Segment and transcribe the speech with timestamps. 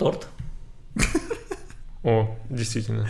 [0.00, 0.28] Торт.
[2.02, 3.06] О, действительно.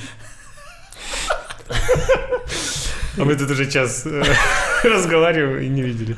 [3.16, 4.24] А мы тут уже час э,
[4.84, 6.16] разговариваем и не видели.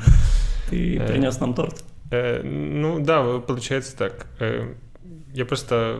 [0.71, 1.07] Ты Э.
[1.07, 1.83] принес нам торт.
[2.09, 4.25] Э, Ну да, получается так.
[5.33, 5.99] Я просто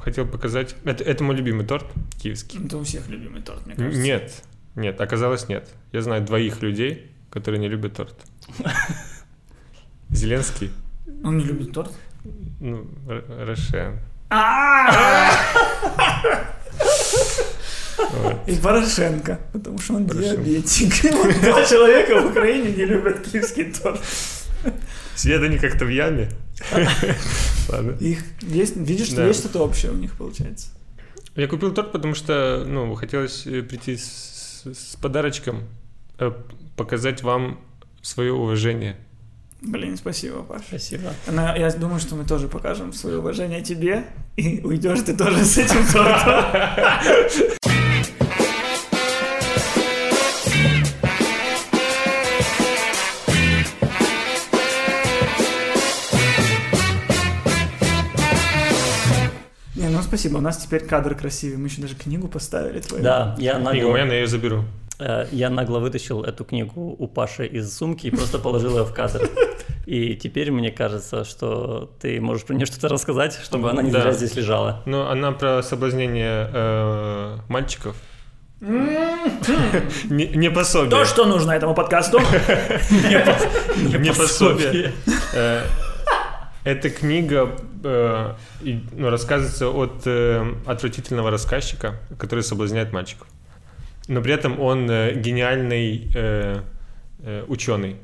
[0.00, 0.76] хотел показать...
[0.84, 1.86] Это, это мой любимый торт
[2.22, 2.64] киевский.
[2.64, 4.00] Это у всех любимый торт, мне кажется.
[4.00, 4.44] Нет,
[4.76, 5.68] нет, оказалось нет.
[5.90, 8.14] Я знаю двоих людей, которые не любят торт.
[10.10, 10.70] Зеленский,
[11.24, 11.92] Он не любит торт?
[12.60, 12.86] ну,
[13.46, 13.98] Рошен.
[18.12, 18.48] Вот.
[18.48, 21.12] И Порошенко, потому что он диабетик.
[21.42, 24.00] Два человека в Украине не любят киевский торт.
[25.14, 26.30] Сидят они как-то в яме.
[27.68, 27.96] Ладно.
[28.00, 30.68] Их есть, видишь, что есть что-то общее у них получается.
[31.36, 35.64] Я купил торт, потому что, ну, хотелось э, прийти с, с подарочком,
[36.18, 36.30] э,
[36.76, 37.60] показать вам
[38.02, 38.96] свое уважение.
[39.62, 40.62] Блин, спасибо, Паш.
[40.66, 41.12] Спасибо.
[41.30, 44.04] Но я думаю, что мы тоже покажем свое уважение тебе,
[44.36, 46.44] и уйдешь ты тоже с этим тортом.
[59.76, 63.04] Не, ну спасибо, у нас теперь кадр красивый, мы еще даже книгу поставили твою.
[63.04, 64.64] Да, я моя, но я ее заберу.
[65.02, 68.92] Э, я нагло вытащил эту книгу у Паши из сумки и просто положил ее в
[68.94, 69.28] кадр.
[69.86, 74.02] И теперь мне кажется, что ты можешь про нее что-то рассказать, чтобы она не Да.
[74.02, 74.82] зря здесь лежала.
[74.86, 77.96] Но она про соблазнение э, мальчиков.
[78.60, 80.90] Не, не пособие.
[80.90, 82.20] То, что нужно этому подкасту.
[82.90, 84.92] не пособие.
[85.34, 85.62] Э,
[86.64, 87.50] Эта книга
[87.82, 93.26] э, и, ну, рассказывается от э, отвратительного рассказчика, который соблазняет мальчиков.
[94.08, 96.60] Но при этом он э, гениальный э,
[97.20, 97.96] э, ученый.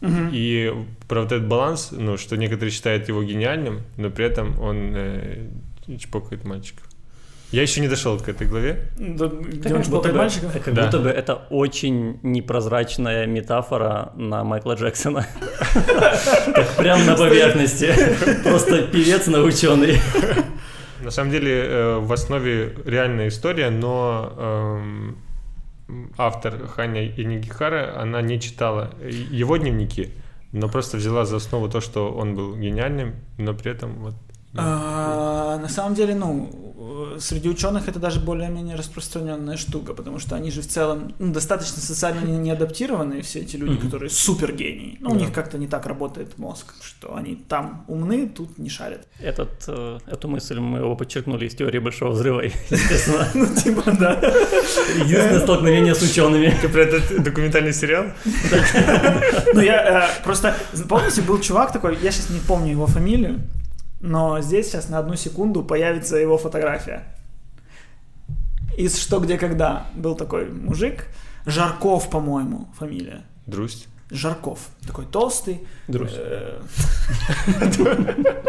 [0.00, 0.30] Мгм.
[0.32, 0.72] И
[1.08, 5.48] про вот этот баланс, ну, что некоторые считают его гениальным, но при этом он э,
[5.98, 6.84] чпокает мальчиков.
[7.50, 8.88] Я еще не дошел к этой главе.
[8.98, 10.52] Да, Где он бы- мальчиков?
[10.62, 10.84] Как Да.
[10.84, 15.26] будто бы это очень непрозрачная метафора на Майкла Джексона.
[16.76, 17.90] Прям на поверхности.
[18.44, 19.98] Просто певец на ученый.
[21.08, 25.16] На самом деле э, в основе реальная история, но эм,
[26.18, 30.10] автор Ханя Инигихара, она не читала его дневники,
[30.52, 34.14] но просто взяла за основу то, что он был гениальным, но при этом вот...
[34.52, 36.67] ну, А, На самом деле, ну, э,
[37.20, 41.80] среди ученых это даже более-менее распространенная штука, потому что они же в целом ну, достаточно
[41.82, 43.80] социально не- неадаптированные, все эти люди, Мгм.
[43.86, 44.96] которые супер гении.
[45.00, 45.20] Ну, у Да.
[45.20, 49.06] них как-то не так работает мозг, что они там умны, тут не шарят.
[49.20, 52.40] Этот, э, эту мысль мы его подчеркнули из теории Большого Взрыва,
[52.70, 53.28] естественно.
[53.34, 54.12] Ну, типа, да.
[54.96, 56.54] Единственное столкновение с учеными.
[56.62, 58.06] Ты про этот документальный сериал?
[59.54, 60.54] Ну, я э, просто,
[60.88, 63.40] помните, был чувак такой, я сейчас не помню его фамилию,
[64.00, 67.04] но здесь сейчас на одну секунду появится его фотография.
[68.76, 71.06] Из «Что, где, когда» был такой мужик,
[71.46, 73.24] Жарков, по-моему, фамилия.
[73.46, 73.88] Друсть.
[74.10, 74.60] Жарков.
[74.86, 75.60] Такой толстый.
[75.88, 76.12] Друзь.
[76.14, 76.60] э,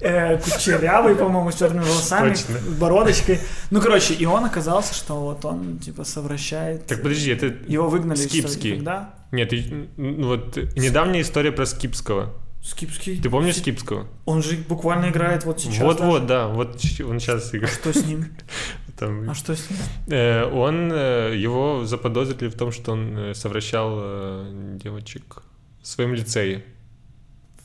[0.00, 2.58] э, Кучерявый, по-моему, с черными волосами, Точно.
[2.58, 3.40] с бородочкой.
[3.70, 6.86] Ну, короче, и он оказался, что вот он, типа, совращает.
[6.86, 7.46] Так подожди, это...
[7.66, 8.76] Его выгнали Скипский.
[8.76, 9.14] Когда?
[9.32, 9.52] Нет,
[9.96, 12.32] ну вот недавняя история про Скипского.
[12.62, 13.20] Скипский.
[13.20, 14.06] Ты помнишь Скипского?
[14.26, 15.78] Он же буквально играет вот сейчас.
[15.78, 16.76] Вот-вот, да, вот
[17.08, 17.74] он сейчас играет.
[17.74, 18.26] Что с ним?
[18.98, 19.78] Там, А что с ним?
[20.08, 25.42] Э, Он, э, его заподозрили в том, что он э, совращал э, девочек
[25.82, 26.64] в своем лицее.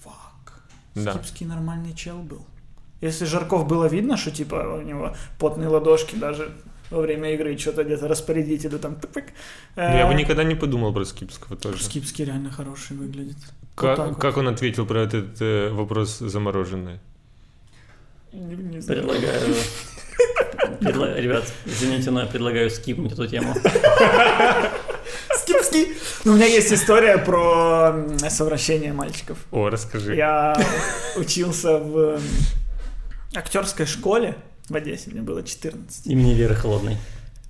[0.02, 0.62] Фак.
[0.96, 1.14] Да.
[1.14, 2.46] Скипский нормальный чел был.
[3.02, 6.54] Если Жарков было видно, что типа у него потные ладошки даже
[6.90, 9.26] во время игры что-то где-то распорядителю там тык-тык.
[9.76, 11.84] Но Я бы Э, никогда не подумал про Скипского тоже.
[11.84, 13.38] Скипский реально хороший выглядит.
[13.76, 14.22] Как, Вот так вот.
[14.22, 17.00] как он ответил про этот э, вопрос замороженный?
[18.32, 19.02] Не, не знаю.
[19.04, 19.56] Предлагаю...
[20.80, 23.54] предла- Ребят, извините, но я предлагаю скипнуть эту тему.
[25.38, 25.96] Скипский!
[26.24, 27.94] Ну, у меня есть история про
[28.30, 29.38] совращение мальчиков.
[29.52, 30.16] О, расскажи.
[30.16, 30.56] Я
[31.18, 32.20] учился в
[33.36, 34.36] актерской школе
[34.70, 36.08] в Одессе, мне было 14.
[36.08, 36.98] Имени Веры Холодной.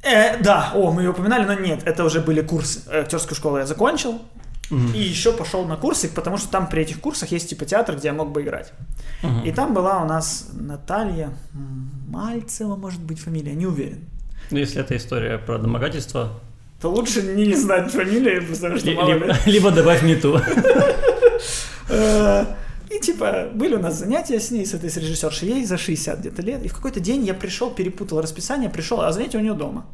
[0.04, 2.81] Э, да, о, мы ее упоминали, но нет, это уже были курсы.
[2.88, 4.21] Э, Актерскую школу я закончил,
[4.72, 8.08] и еще пошел на курсы, потому что там при этих курсах есть типа театр, где
[8.08, 8.74] я мог бы играть.
[9.22, 9.44] Мгм.
[9.44, 11.30] И там была у нас Наталья
[12.08, 14.00] Мальцева, может быть, фамилия, не уверен.
[14.52, 16.30] Ну, если это история про домогательство,
[16.82, 19.34] То лучше не знать фамилии, потому что мало либо, ли.
[19.46, 20.40] либо добавь не ту.
[21.90, 22.46] Э,
[22.90, 26.20] И типа были у нас занятия с ней, с этой с режиссершей, ей за 60
[26.20, 26.64] где-то лет.
[26.64, 29.86] И в какой-то день я пришел, перепутал расписание, пришел, а занятие у нее дома.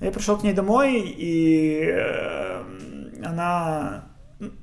[0.00, 2.49] Я пришел к ней домой, и э,
[3.30, 4.04] она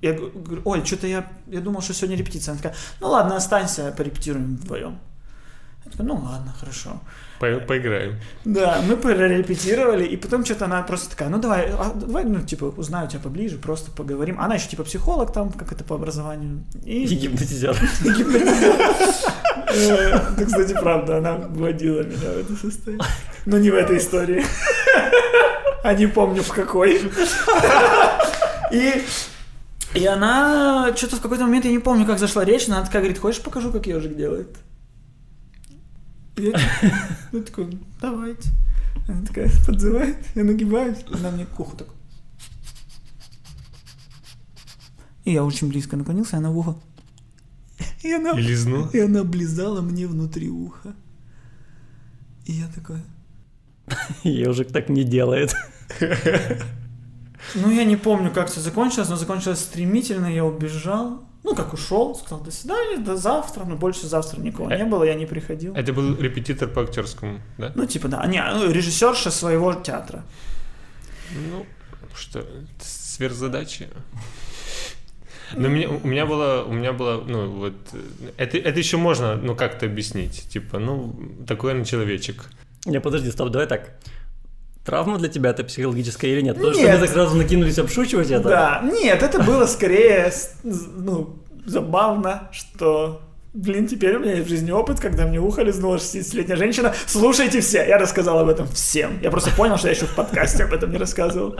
[0.02, 2.54] я говорю, ой, что-то я, я думал, что сегодня репетиция.
[2.54, 4.98] Она такая, ну ладно, останься, порепетируем вдвоем.
[5.86, 7.00] Я такой, ну ладно, хорошо.
[7.40, 8.16] По- Поиграем.
[8.44, 12.66] Да, мы прорепетировали, и потом что-то она просто такая, ну давай, а, давай, ну, типа,
[12.76, 14.40] узнаю тебя поближе, просто поговорим.
[14.42, 16.64] Она еще, типа, психолог там, как это по образованию.
[16.84, 17.78] И И гипнотизер.
[19.70, 23.06] Э, Это, кстати, правда, она вводила меня в это состояние.
[23.46, 24.44] Но не в этой истории.
[25.84, 27.00] А не помню в какой.
[28.72, 29.04] И
[29.96, 33.02] и она что-то в какой-то момент, я не помню, как зашла речь, но она такая
[33.02, 34.58] говорит, хочешь покажу, как ежик делает?
[36.38, 36.52] Я,
[37.46, 38.50] такой, давайте.
[39.08, 41.88] Она такая подзывает, я нагибаюсь, она мне к уху так.
[45.24, 46.76] И я очень близко наклонился, и она в ухо.
[48.04, 48.88] И она, И лизнул.
[48.90, 50.94] и она облизала мне внутри уха.
[52.46, 53.00] И я такой,
[54.24, 55.56] Ежик так не делает.
[57.56, 61.24] ну я не помню, как все закончилось, но закончилось стремительно, я убежал.
[61.44, 65.14] Ну, как ушел, сказал, до свидания, до завтра, но больше завтра никого не было, я
[65.14, 65.74] не приходил.
[65.76, 67.72] Это был репетитор по актерскому, да?
[67.74, 70.24] Ну, типа, да, не, ну, режиссерша своего театра.
[71.52, 71.66] Ну,
[72.14, 72.46] что,
[72.82, 73.88] сверхзадачи.
[75.56, 78.98] Но у меня, у меня было, у меня было, ну вот, э, это, это еще
[78.98, 81.18] можно, ну как-то объяснить, типа, ну
[81.48, 82.50] такой он человечек.
[82.86, 83.98] Не, подожди, стоп, давай так.
[84.88, 86.56] Травма для тебя это психологическая или нет?
[86.56, 86.94] Потому что Нет.
[86.94, 88.48] мы так сразу накинулись обшучивать это.
[88.48, 90.32] Да, нет, это было скорее,
[90.64, 93.22] ну, забавно, что,
[93.54, 96.94] блин, теперь у меня есть в жизни опыт, когда мне ухо лизнула 60-летняя женщина.
[97.06, 99.20] Слушайте все, я рассказал об этом всем.
[99.22, 101.58] Я просто понял, что я еще в подкасте об этом не рассказывал.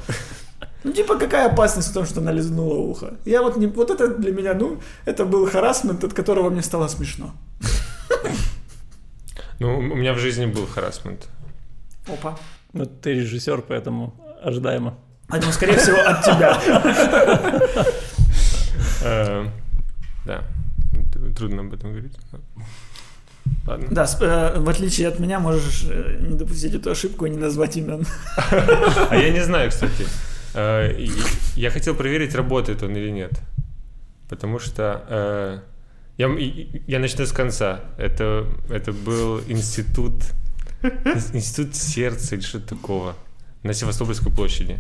[0.86, 3.16] Ну, типа, какая опасность в том, что она лизнула ухо?
[3.26, 3.68] Я вот не...
[3.68, 7.34] Вот это для меня, ну, это был харасмент, от которого мне стало смешно.
[9.60, 11.28] Ну, у меня в жизни был харасмент.
[12.08, 12.38] Опа.
[12.74, 14.98] Ну, ты режиссер, поэтому ожидаемо.
[15.30, 16.58] Поэтому, скорее всего, от тебя.
[19.04, 19.46] Э,
[20.26, 20.44] Да,
[21.38, 22.14] трудно об этом говорить.
[23.66, 23.88] Ладно.
[23.92, 27.78] Да, э, в отличие от меня, можешь э, не допустить эту ошибку и не назвать
[27.78, 28.06] имен.
[29.10, 30.06] А я не знаю, кстати.
[31.56, 33.32] Я хотел проверить, работает он или нет.
[34.30, 35.62] Потому что
[36.18, 36.28] я,
[36.88, 37.80] я начну с конца.
[37.98, 40.26] Это, это был институт, ин-
[41.34, 43.16] институт сердца или что-то такого
[43.64, 44.80] на Севастопольской площади.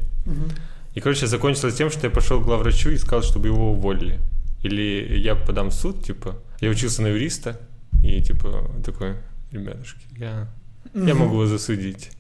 [0.94, 4.20] И, короче, закончилось тем, что я пошел к главврачу и сказал, чтобы его уволили.
[4.64, 6.36] Или я подам в суд, типа.
[6.60, 7.60] Я учился на юриста,
[8.04, 9.16] и, типа, такой,
[9.52, 10.48] ребятушки, я,
[10.94, 12.12] я могу вас засудить.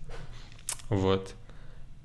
[0.89, 1.33] Вот.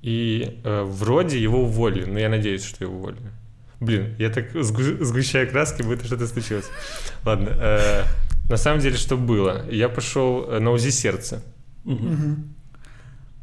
[0.01, 3.31] И э, вроде его уволили, но я надеюсь, что его уволили.
[3.79, 6.65] Блин, я так сгу- сгущаю краски, будто что-то случилось.
[7.23, 7.49] Ладно.
[7.51, 8.03] э,
[8.49, 9.69] на самом деле, что было?
[9.69, 11.43] Я пошел э, на УЗИ сердца.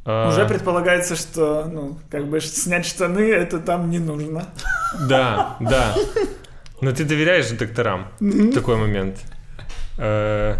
[0.04, 4.46] А, Уже предполагается, что, ну, как бы снять штаны, это там не нужно.
[5.08, 5.94] Да, да.
[6.80, 9.18] Но ты доверяешь докторам в такой момент.
[9.98, 10.56] Э,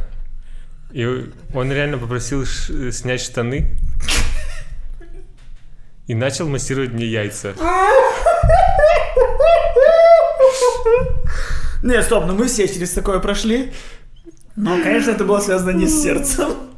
[0.92, 1.06] И
[1.54, 3.70] он реально попросил снять штаны
[6.06, 7.54] и начал массировать мне яйца.
[11.82, 13.72] Нет, стоп, ну мы все через такое прошли.
[14.56, 16.69] Но, конечно, это было связано не с сердцем.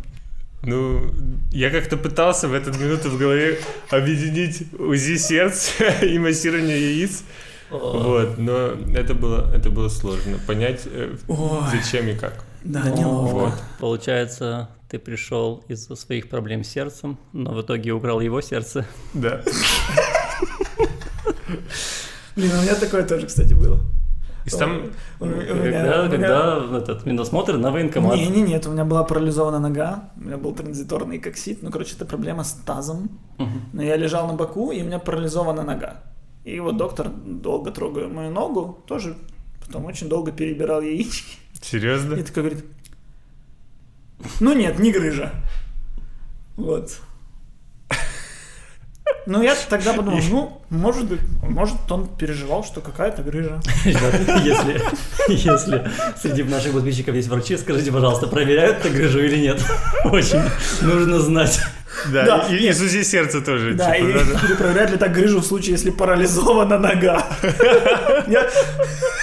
[0.64, 1.10] Ну,
[1.50, 3.58] я как-то пытался в эту минуту в голове
[3.90, 5.72] объединить УЗИ сердца
[6.02, 7.24] и массирование яиц.
[7.70, 10.38] Вот, но это было, это было сложно.
[10.46, 11.16] Понять, э,
[11.72, 12.44] зачем и как.
[12.62, 13.34] Да, неловко.
[13.34, 13.54] Вот.
[13.80, 18.86] Получается, ты пришел из-за своих проблем с сердцем, но в итоге украл его сердце.
[19.14, 19.42] Да.
[22.36, 23.80] Блин, у меня такое тоже, кстати, было.
[24.46, 28.16] И там, У- Когда, у меня- когда этот медосмотр на военкомат.
[28.16, 31.94] Не, не, нет, у меня была парализована нога, у меня был транзиторный коксит, ну, короче,
[31.96, 33.08] это проблема с тазом.
[33.72, 36.02] Но я лежал на боку, и у меня парализована нога.
[36.44, 39.16] И вот доктор долго трогая мою ногу, тоже
[39.64, 41.38] потом очень долго перебирал яички.
[41.60, 42.14] серьезно?
[42.14, 42.64] И такой говорит,
[44.40, 45.30] ну нет, не грыжа.
[46.56, 47.00] Вот.
[49.26, 53.60] Ну, я тогда подумал, ну, может быть, может, он переживал, что какая-то грыжа.
[53.84, 54.82] Если,
[55.28, 55.90] если
[56.20, 59.60] среди наших подписчиков есть врачи, скажите, пожалуйста, проверяют ты грыжу или нет?
[60.04, 60.42] Очень
[60.80, 61.60] нужно знать.
[62.12, 63.74] Да, Да, и, и СУЗИ сердца тоже.
[63.74, 67.24] Да, типа, и надо- перепроверяют ли так грыжу в случае, если парализована нога.
[68.26, 68.48] Я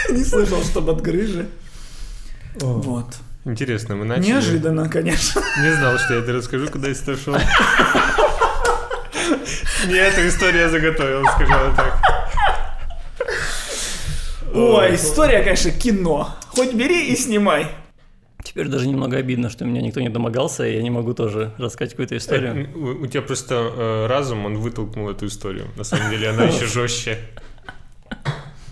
[0.09, 1.47] не слышал, чтобы от грыжи.
[2.55, 3.07] Вот.
[3.45, 4.27] Интересно, мы начали.
[4.27, 5.41] Неожиданно, конечно.
[5.61, 7.35] Не знал, что я это расскажу, куда я шел.
[9.87, 11.99] Не эту историю я заготовил, скажем так.
[14.53, 16.35] Ой, история, конечно, кино.
[16.49, 17.67] Хоть бери и снимай.
[18.43, 21.91] Теперь даже немного обидно, что меня никто не домогался, и я не могу тоже рассказать
[21.91, 22.67] какую-то историю.
[22.69, 25.67] Э, У у тебя просто э, разум, он вытолкнул эту историю.
[25.75, 27.19] На самом деле она еще жестче.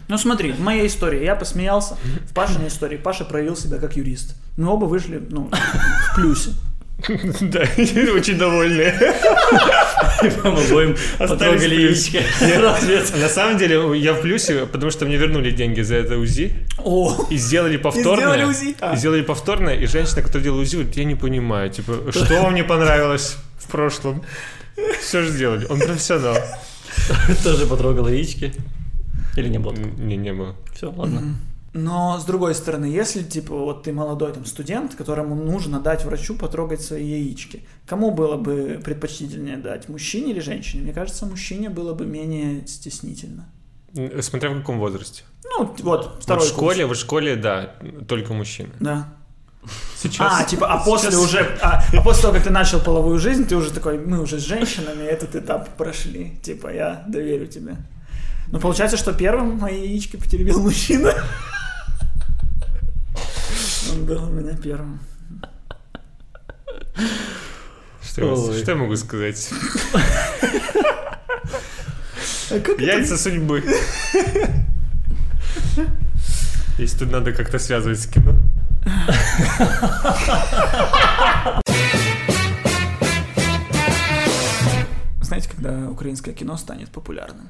[0.08, 1.98] Ну смотри, в моей истории я посмеялся,
[2.30, 4.36] в Пашиной истории Паша проявил себя как юрист.
[4.58, 6.52] Мы оба вышли, ну, в плюсе.
[7.42, 7.62] Да,
[8.14, 8.94] очень довольные.
[10.44, 12.20] Вам обоим потрогали яичко.
[13.20, 16.54] На самом деле я в плюсе, потому что мне вернули деньги за это УЗИ
[17.30, 18.54] и сделали повторное.
[18.82, 18.94] А.
[18.94, 22.56] И сделали повторное, и женщина, которая делала УЗИ, говорит, я не понимаю, типа, что вам
[22.56, 24.24] не понравилось в прошлом?
[25.02, 25.66] Все же сделали.
[25.70, 26.38] Он профессионал.
[27.44, 28.54] Тоже потрогал яички.
[29.36, 29.74] Или не было?
[29.74, 30.56] Не, не было.
[30.74, 31.38] Все, ладно.
[31.74, 36.36] Но с другой стороны, если типа вот ты молодой там студент, которому нужно дать врачу
[36.36, 40.84] потрогать свои яички, кому было бы предпочтительнее дать, мужчине или женщине?
[40.84, 43.46] Мне кажется, мужчине было бы менее стеснительно.
[44.22, 45.24] Смотря в каком возрасте.
[45.46, 47.76] Ну, вот, Вот второй в школе, в школе, да,
[48.08, 48.70] только мужчины.
[48.70, 48.82] курс.
[48.82, 49.14] Да.
[49.98, 50.42] Сейчас...
[50.42, 53.46] А, типа, а после сейчас- уже, а, а после того, как ты начал половую жизнь,
[53.48, 56.38] ты уже такой, мы уже с женщинами этот этап прошли.
[56.42, 57.76] Типа, я доверю тебе.
[58.50, 61.14] Ну, получается, что первым мои яички потеребил мужчина.
[63.92, 65.00] Он был у меня первым.
[68.02, 69.50] Что, что я могу сказать?
[72.50, 72.82] А как это?
[72.82, 73.64] Яйца судьбы.
[76.78, 78.34] Если тут надо как-то связывать с кино.
[85.22, 87.50] Знаете, когда украинское кино станет популярным?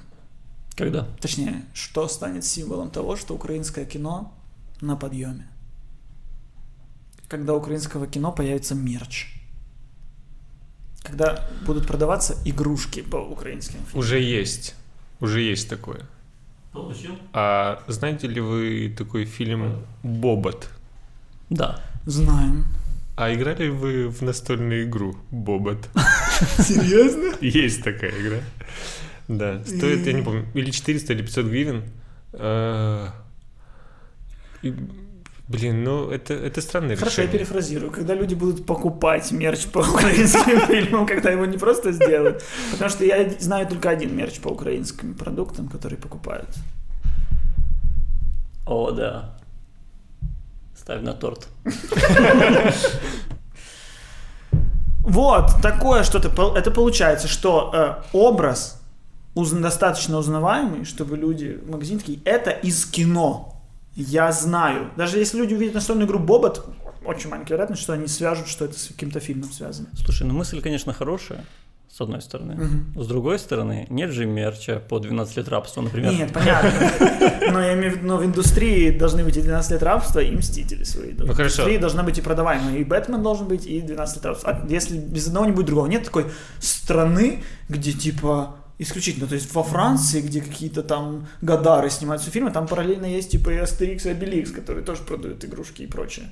[0.76, 1.08] Когда?
[1.22, 4.34] Точнее, что станет символом того, что украинское кино
[4.82, 5.48] на подъеме?
[7.28, 9.28] Когда украинского кино появится мерч.
[11.04, 14.00] Когда будут продаваться игрушки по украинским фильмам.
[14.00, 14.76] Уже есть.
[15.20, 16.02] Уже есть такое.
[16.72, 17.18] Получил?
[17.34, 20.70] А знаете ли вы такой фильм «Бобот»?
[21.50, 21.82] Да.
[22.06, 22.66] Знаем.
[23.16, 25.90] А играли ли вы в настольную игру «Бобот»?
[26.60, 27.34] Серьезно?
[27.42, 28.40] Есть такая игра.
[29.28, 31.84] Да, стоит, я не помню, или 400, или 500 гривен.
[35.48, 37.46] Блин, ну это, это странное Хорошо, я решение.
[37.46, 37.92] перефразирую.
[37.92, 42.44] Когда люди будут покупать мерч по украинским фильмам, когда его не просто сделают.
[42.72, 46.50] Потому что я знаю только один мерч по украинским продуктам, который покупают.
[48.66, 49.38] О, да.
[50.76, 51.48] Ставь на торт.
[55.02, 56.30] Вот, такое что-то.
[56.58, 58.82] Это получается, что э, образ
[59.36, 63.57] уз- достаточно узнаваемый, чтобы люди в магазине такие, это из кино.
[63.98, 64.92] Я знаю.
[64.96, 66.64] Даже если люди увидят настольную игру Бобот,
[67.04, 69.88] очень маленькая вероятность, что они свяжут, что это с каким-то фильмом связано.
[69.96, 71.44] Слушай, ну мысль, конечно, хорошая,
[71.92, 72.84] с одной стороны.
[72.96, 76.14] С другой стороны, нет же мерча по 12 лет рабства, например.
[76.14, 76.72] Нет, понятно.
[77.52, 80.30] Но я имею в виду, но в индустрии должны быть и 12 лет рабства, и
[80.36, 81.14] Мстители свои.
[81.14, 81.62] В Ну, хорошо.
[81.64, 82.78] индустрии должна быть и продаваемая.
[82.78, 84.52] И Бэтмен должен быть, и 12 лет рабства.
[84.52, 85.88] А если без одного не будет другого.
[85.88, 86.26] Нет такой
[86.60, 92.68] страны, где типа исключительно, то есть во Франции, где какие-то там Гадары снимаются фильмы, там
[92.68, 96.30] параллельно есть типа и Астерикс и Обеликс, которые тоже продают игрушки и прочее.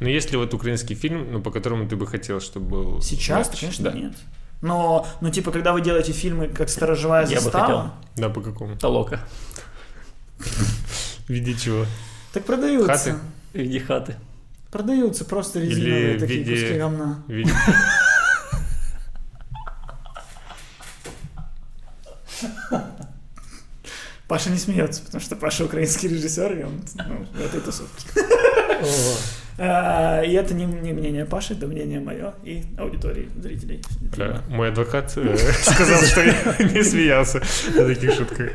[0.00, 3.02] Но есть ли вот украинский фильм, ну, по которому ты бы хотел, чтобы был...
[3.02, 3.60] Сейчас, мерч?
[3.60, 3.96] конечно, да.
[3.96, 4.12] нет.
[4.60, 7.90] Но, ну, типа, когда вы делаете фильмы как «Сторожевая Я бы застава», хотел.
[8.16, 8.76] Да, по какому?
[8.76, 9.20] Толока
[10.38, 11.86] В виде чего?
[12.32, 12.92] так продаются.
[12.92, 13.14] Хаты?
[13.54, 14.16] в виде хаты.
[14.70, 17.22] Продаются просто резиновые такие виде- куски говна.
[17.28, 17.50] Виде...
[24.28, 28.08] Паша не смеется, потому что Паша украинский режиссер, и он ну, в этой тусовке.
[29.58, 33.82] А, И это не, не мнение Паши, это мнение мое и аудитории, зрителей.
[34.18, 36.34] Э, Мой адвокат э, сказал, что я
[36.74, 37.40] не смеялся
[37.74, 38.50] на таких шутках.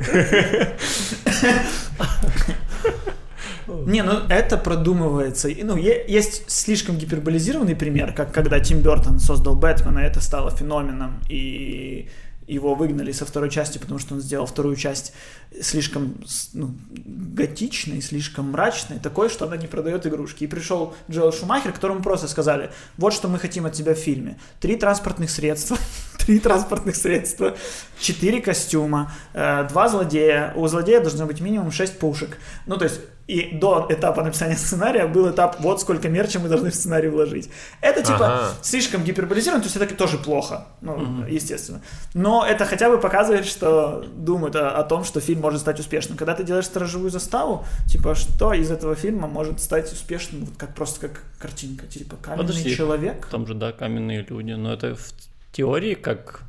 [3.68, 5.48] Не, ну это продумывается.
[5.48, 11.22] И, Ну, есть слишком гиперболизированный пример, как когда Тим Бертон создал Бэтмена, это стало феноменом,
[11.30, 12.10] и
[12.54, 15.14] его выгнали со второй части, потому что он сделал вторую часть
[15.62, 16.16] слишком
[16.54, 16.74] ну,
[17.06, 20.44] готичной, слишком мрачной, такой, что она не продает игрушки.
[20.44, 24.38] И пришел Джоэл Шумахер, которому просто сказали, вот что мы хотим от тебя в фильме.
[24.60, 25.78] Три транспортных средства,
[26.18, 27.56] три транспортных средства,
[28.00, 30.54] четыре костюма, э, два злодея.
[30.56, 32.38] У злодея должно быть минимум шесть пушек.
[32.66, 33.00] Ну, то есть,
[33.32, 37.50] и до этапа написания сценария был этап, вот сколько мерча мы должны в сценарий вложить.
[37.80, 38.54] Это, типа, Ага.
[38.62, 41.82] слишком гиперболизировано, то есть это тоже плохо, ну, естественно.
[42.14, 46.18] Но это хотя бы показывает, что думают о, о том, что фильм может стать успешным.
[46.18, 50.76] Когда ты делаешь сторожевую заставу, типа, что из этого фильма может стать успешным, вот как
[50.76, 52.76] просто как картинка, типа, каменный Подожди.
[52.76, 53.28] человек.
[53.32, 54.52] Там же, да, каменные люди.
[54.52, 55.14] Но это в
[55.54, 56.42] теории как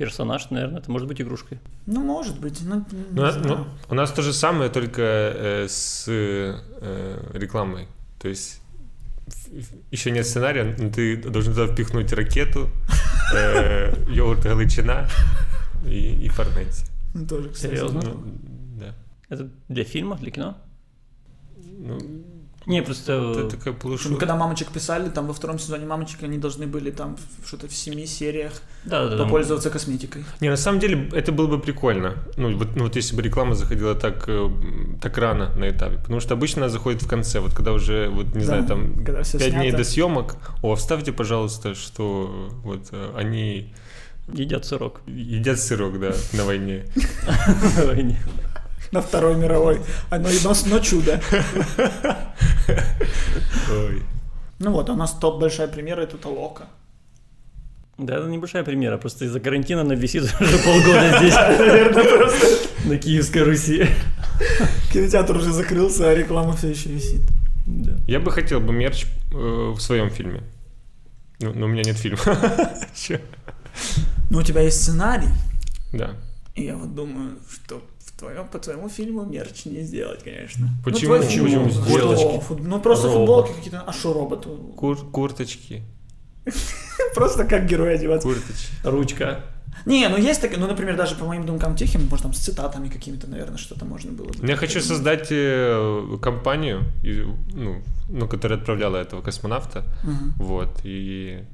[0.00, 1.58] персонаж, наверное, это может быть игрушкой.
[1.84, 5.66] Ну, может быть, ну, не Ну, а- ну, у нас то же самое, только э,
[5.68, 6.54] с э,
[7.34, 7.86] рекламой.
[8.18, 8.62] То есть
[9.90, 12.70] еще нет сценария, но ты должен туда впихнуть ракету,
[13.34, 15.06] э, йогурт Галичина
[15.84, 16.86] и, и форнети.
[17.12, 17.74] Ну, тоже, кстати.
[17.74, 18.00] Серьезно?
[18.02, 18.24] Ну,
[18.80, 18.94] да.
[19.28, 20.56] Это для фильма, для кино?
[21.78, 21.98] Ну,
[22.66, 23.12] Не, просто...
[23.12, 24.18] это такая Ну, полушутка.
[24.18, 28.06] Когда мамочек писали, там во втором сезоне мамочек, они должны были там что-то в семи
[28.06, 28.52] сериях
[28.84, 29.24] Да, да, да.
[29.24, 30.24] попользоваться косметикой.
[30.40, 32.14] Не, на самом деле это было бы прикольно.
[32.36, 34.50] Ну вот, ну, вот если бы реклама заходила так, э,
[35.00, 35.96] так рано на этапе.
[35.96, 39.04] Потому что обычно она заходит в конце, вот когда уже, вот не Да, знаю, там
[39.04, 40.36] 5 дней до съемок.
[40.62, 43.72] О, вставьте, пожалуйста, что вот э, они
[44.32, 45.00] Едят сырок.
[45.06, 46.84] едят сырок, да, на войне.
[47.78, 48.18] на войне.
[48.92, 49.80] На Второй мировой.
[50.10, 51.20] А, но, но, но чудо.
[53.70, 54.02] Ой.
[54.58, 56.64] Ну вот, у нас топ большая премьера это Толока.
[57.98, 62.46] Да, это небольшая примера, просто из-за карантина она висит уже полгода здесь, Наверное, просто
[62.86, 63.86] на Киевской Руси.
[64.92, 67.20] кинотеатр уже закрылся, а реклама все еще висит.
[67.66, 67.92] Да.
[68.08, 70.42] Я бы хотел бы мерч э, в своем фильме.
[71.40, 72.20] Ну, но у меня нет фильма.
[74.30, 75.28] Но у тебя есть сценарий,
[75.92, 76.12] Да.
[76.54, 77.82] и я вот думаю, что
[78.20, 80.68] твоем, по твоему фильму мерч не сделать, конечно.
[80.84, 81.16] Почему?
[81.16, 81.64] Ну, фильм.
[81.64, 81.70] Почему?
[81.70, 81.82] Что?
[81.90, 82.40] Курточки.
[82.48, 83.18] Фут- Ну, просто Робот.
[83.20, 83.80] футболки какие-то.
[83.86, 84.50] А что роботу?
[84.76, 85.82] Кур- курточки.
[87.14, 88.28] Просто как герой одеваться.
[88.28, 88.68] Курточки.
[88.84, 89.40] Ручка.
[89.86, 92.88] Не, ну есть такие, ну, например, даже по моим думкам техим, может, там с цитатами
[92.88, 94.46] какими-то, наверное, что-то можно было бы.
[94.46, 97.24] Я хочу создать э, компанию, и,
[97.54, 99.84] ну, ну, которая отправляла этого космонавта.
[100.04, 100.34] Мгм.
[100.36, 100.80] Вот.
[100.84, 101.44] И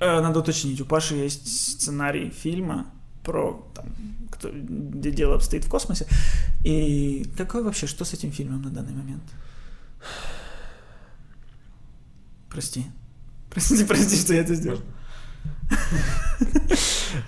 [0.00, 2.86] Э, Надо уточнить, у Паши есть сценарий фильма
[3.28, 3.84] про, там,
[4.30, 6.06] кто, где дело обстоит в космосе.
[6.64, 9.22] И какой вообще, что с этим фильмом на данный момент?
[12.50, 12.86] Прости.
[13.50, 14.80] Прости, прости, что я это сделал.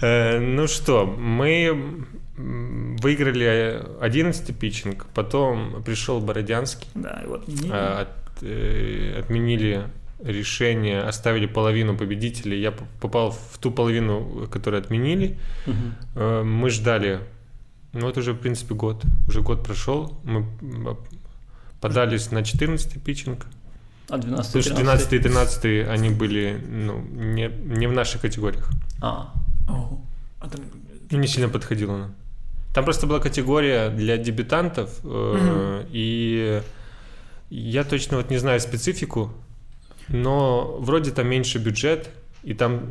[0.00, 9.18] Э, ну что, мы выиграли 11 питчинг, потом пришел Бородянский, Да, и вот от- э,
[9.20, 9.86] отменили
[10.24, 12.60] решение, оставили половину победителей.
[12.60, 15.38] Я попал в ту половину, которую отменили.
[16.14, 17.20] Э, Мы ждали,
[17.92, 19.02] ну вот уже, в принципе, год.
[19.28, 20.18] Уже год прошел.
[20.24, 20.46] Мы
[21.80, 23.46] подались на 14 питчинг.
[24.08, 28.68] А 12 Потому что 12 и 13 они были ну, не, не в наших категориях.
[29.00, 29.32] А,
[29.68, 30.00] Ого.
[30.40, 30.64] А там-
[31.10, 32.10] не сильно подходила она.
[32.74, 36.62] Там просто была категория для дебютантов, э, и
[37.50, 39.32] я точно вот не знаю специфику,
[40.10, 42.10] но вроде там меньше бюджет,
[42.42, 42.90] и там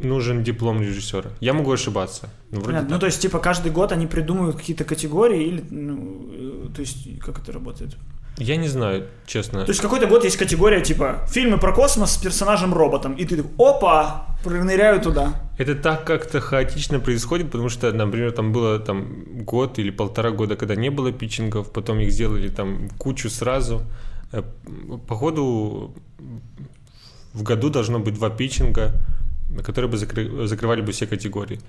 [0.00, 1.30] нужен диплом режиссера.
[1.40, 2.28] Я могу ошибаться.
[2.50, 2.94] но вроде Понятно.
[2.94, 7.18] Ну, то есть, типа, каждый год они придумывают какие-то категории, или, ну, э, то есть,
[7.20, 7.96] как это работает?
[8.38, 9.64] Я не знаю, честно.
[9.64, 13.52] То есть, какой-то год есть категория, типа, фильмы про космос с персонажем-роботом, и ты такой,
[13.58, 15.32] опа, проныряю туда.
[15.56, 20.56] Это так как-то хаотично происходит, потому что, например, там было там год или полтора года,
[20.56, 23.80] когда не было питчингов, потом их сделали там кучу сразу.
[24.32, 24.42] Э,
[25.08, 25.94] Походу
[27.32, 28.92] в году должно быть два питчинга,
[29.62, 31.60] которые бы закры- закрывали бы все категории.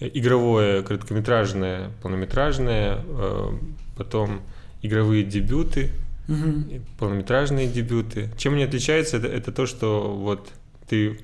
[0.00, 3.50] Игровое, короткометражное, полнометражное, э,
[3.96, 4.40] потом
[4.82, 5.90] игровые дебюты,
[6.28, 8.30] и полнометражные дебюты.
[8.36, 10.48] Чем они отличаются, это, это то, что вот
[10.88, 11.18] ты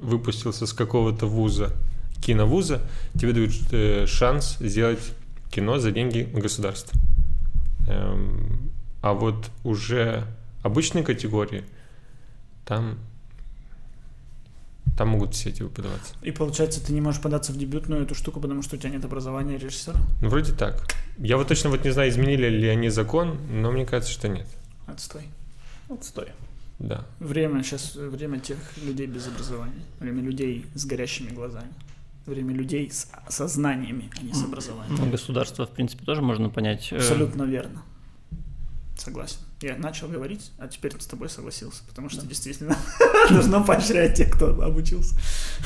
[0.00, 1.72] выпустился с какого-то вуза,
[2.20, 2.82] киновуза,
[3.14, 5.12] тебе дают э, шанс сделать
[5.50, 6.98] кино за деньги государства.
[7.88, 10.24] Эм, а вот уже
[10.62, 11.64] обычные категории,
[12.64, 12.98] там,
[14.96, 16.14] там могут все эти выпадаться.
[16.22, 19.04] И получается, ты не можешь податься в дебютную эту штуку, потому что у тебя нет
[19.04, 19.96] образования режиссера?
[20.20, 20.86] Ну, вроде так.
[21.18, 24.46] Я вот точно вот не знаю, изменили ли они закон, но мне кажется, что нет.
[24.86, 25.22] Отстой.
[25.88, 26.28] отстой.
[26.78, 27.04] Да.
[27.20, 29.82] Время сейчас, время тех людей без образования.
[30.00, 31.68] Время людей с горящими глазами.
[32.26, 34.96] Время людей с сознаниями, а не с образованием.
[34.96, 36.92] Ну, государство, в принципе, тоже можно понять.
[36.92, 37.82] э, Абсолютно верно.
[39.02, 39.38] Согласен.
[39.62, 42.28] Я начал говорить, а теперь с тобой согласился, потому что Да.
[42.28, 42.76] действительно
[43.30, 45.16] должно поощрять тех, кто обучился.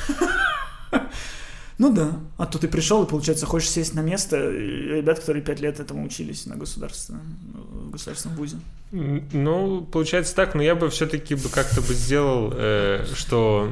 [1.78, 2.18] Ну да.
[2.38, 6.06] А то ты пришел и, получается, хочешь сесть на место ребят, которые пять лет этому
[6.06, 7.20] учились на государственном,
[7.52, 8.56] в государственном вузе.
[8.92, 13.70] Ну, получается так, но я бы все-таки бы как-то бы сделал, э, что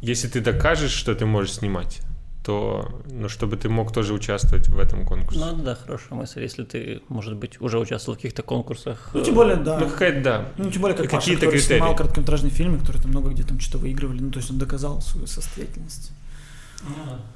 [0.00, 2.00] если ты докажешь, что ты можешь снимать,
[2.48, 5.38] то, ну, чтобы ты мог тоже участвовать в этом конкурсе.
[5.38, 9.10] Ну да, хорошая мысль, если ты, может быть, уже участвовал в каких-то конкурсах.
[9.12, 9.78] Ну, э, тем более, да.
[9.78, 10.48] Ну, какая-то, да.
[10.56, 11.78] Ну, тем более, как И Паша, какие-то который критерии.
[11.78, 14.20] снимал короткометражные фильмы, которые там много где там что-то выигрывали.
[14.22, 16.10] Ну, то есть он доказал свою состоятельность.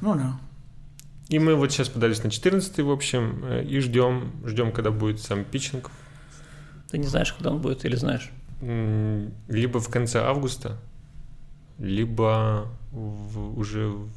[0.01, 0.39] Ну да.
[1.29, 5.21] И мы вот сейчас подались на 14 в общем, э, и ждем, ждем, когда будет
[5.21, 5.91] сам питчинг.
[6.91, 8.31] Ты не знаешь, когда он будет, или знаешь?
[8.63, 10.79] Либо в конце августа,
[11.79, 14.09] либо в- уже в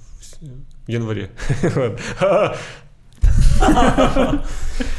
[0.88, 1.30] в январе.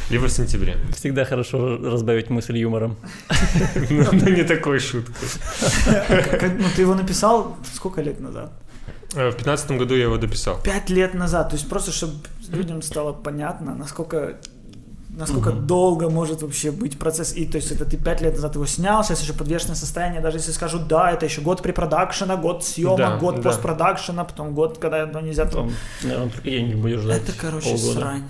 [0.09, 0.77] Либо в сентябре.
[0.95, 2.95] Всегда хорошо разбавить мысль юмором.
[3.89, 5.15] Ну, не такой шуткой.
[5.85, 8.51] Как- Ну, ты его написал сколько лет назад?
[9.15, 10.59] Э, В пятнадцатом году я его дописал.
[10.63, 11.49] Пять лет назад.
[11.49, 12.13] То есть просто, чтобы
[12.49, 14.37] людям стало понятно, насколько
[15.17, 17.35] насколько долго может вообще быть процесс.
[17.35, 20.37] И то есть это ты пять лет назад его снял, сейчас еще подвешенное состояние, даже
[20.37, 23.41] если скажут, да, это еще год препродакшена, год съемок, Да, год да.
[23.41, 25.45] постпродакшена, потом год, когда ну, нельзя...
[25.45, 27.99] Потом, наверное, только деньги будешь ждать Это, короче, полгода.
[27.99, 28.23] срань.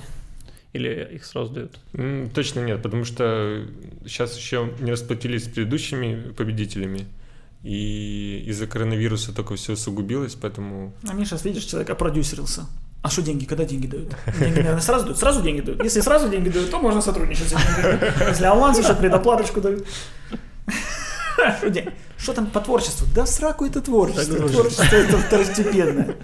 [0.74, 1.80] Или их сразу дают.
[1.94, 3.66] М, Точно нет, потому что
[4.06, 7.08] сейчас еще не расплатились с предыдущими победителями.
[7.64, 12.66] И из-за коронавируса только все усугубилось, поэтому А сейчас, видишь, человек опродюсерился.
[13.08, 13.46] А что деньги?
[13.46, 14.14] Когда деньги дают?
[14.38, 15.18] Деньги, наверное, сразу дают?
[15.18, 15.82] Сразу деньги дают.
[15.82, 18.10] Если сразу деньги дают, то можно сотрудничать с этими людьми.
[18.28, 19.88] Если аванс еще предоплаточку дают.
[22.18, 23.08] Что там по творчеству?
[23.16, 24.36] Да сраку это творчество.
[24.50, 26.18] Творчество это второстепенное.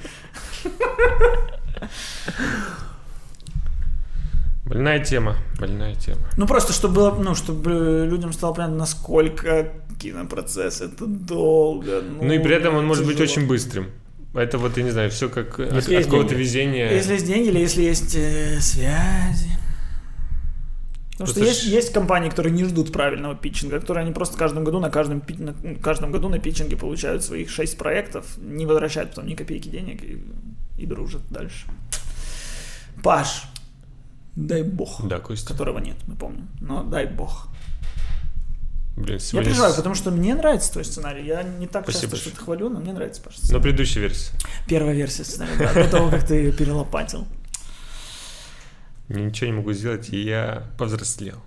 [4.66, 6.22] больная тема, больная тема.
[6.36, 12.02] Ну просто, чтобы было, ну, чтобы людям стало понятно, насколько кинопроцесс это долго.
[12.02, 13.32] Ну и при этом он может быть тяжело.
[13.32, 13.92] очень быстрым.
[14.34, 16.92] Это вот, я не знаю, все как от, Если от есть какого-то везения.
[16.92, 19.50] Если есть деньги или если есть э, связи.
[21.12, 24.64] Потому что Это есть, есть компании, которые не ждут правильного питчинга, которые они просто каждом
[24.64, 29.28] году на каждом, на каждом году на питчинге получают своих шесть проектов, не возвращают потом
[29.28, 30.24] ни копейки денег и,
[30.80, 31.68] и дружат дальше.
[33.04, 33.44] Паш,
[34.36, 35.54] дай бог, Да, Костя.
[35.54, 37.48] которого нет, мы помним, но дай бог.
[38.96, 41.26] Блин, Я переживаю, с- потому что мне нравится твой сценарий.
[41.26, 43.40] Я не так Спасибо часто что-то хвалю, но мне нравится Паша.
[43.52, 44.32] Но предыдущая версия.
[44.68, 47.28] Первая версия сценария, да, до того, как ты ее перелопатил.
[49.10, 51.38] Ничего не могу сделать, и я повзрослел.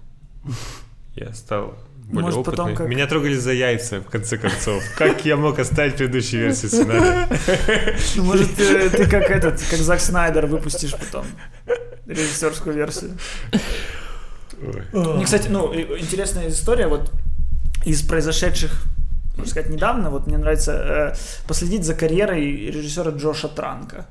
[1.14, 2.76] Я стал более Может, потом опытный.
[2.76, 4.82] как- Меня трогали за яйца, в конце концов.
[4.96, 7.28] Как я мог оставить предыдущую версию сценария?
[8.16, 11.24] Ну, может, ты как этот, как Зак Снайдер выпустишь потом
[12.06, 13.16] режиссерскую версию.
[14.92, 17.12] Мне, кстати, ну, интересная история вот
[17.86, 18.84] из произошедших,
[19.36, 20.10] можно сказать, недавно.
[20.10, 24.06] Вот мне нравится э, последить за карьерой режиссера Джоша Транка.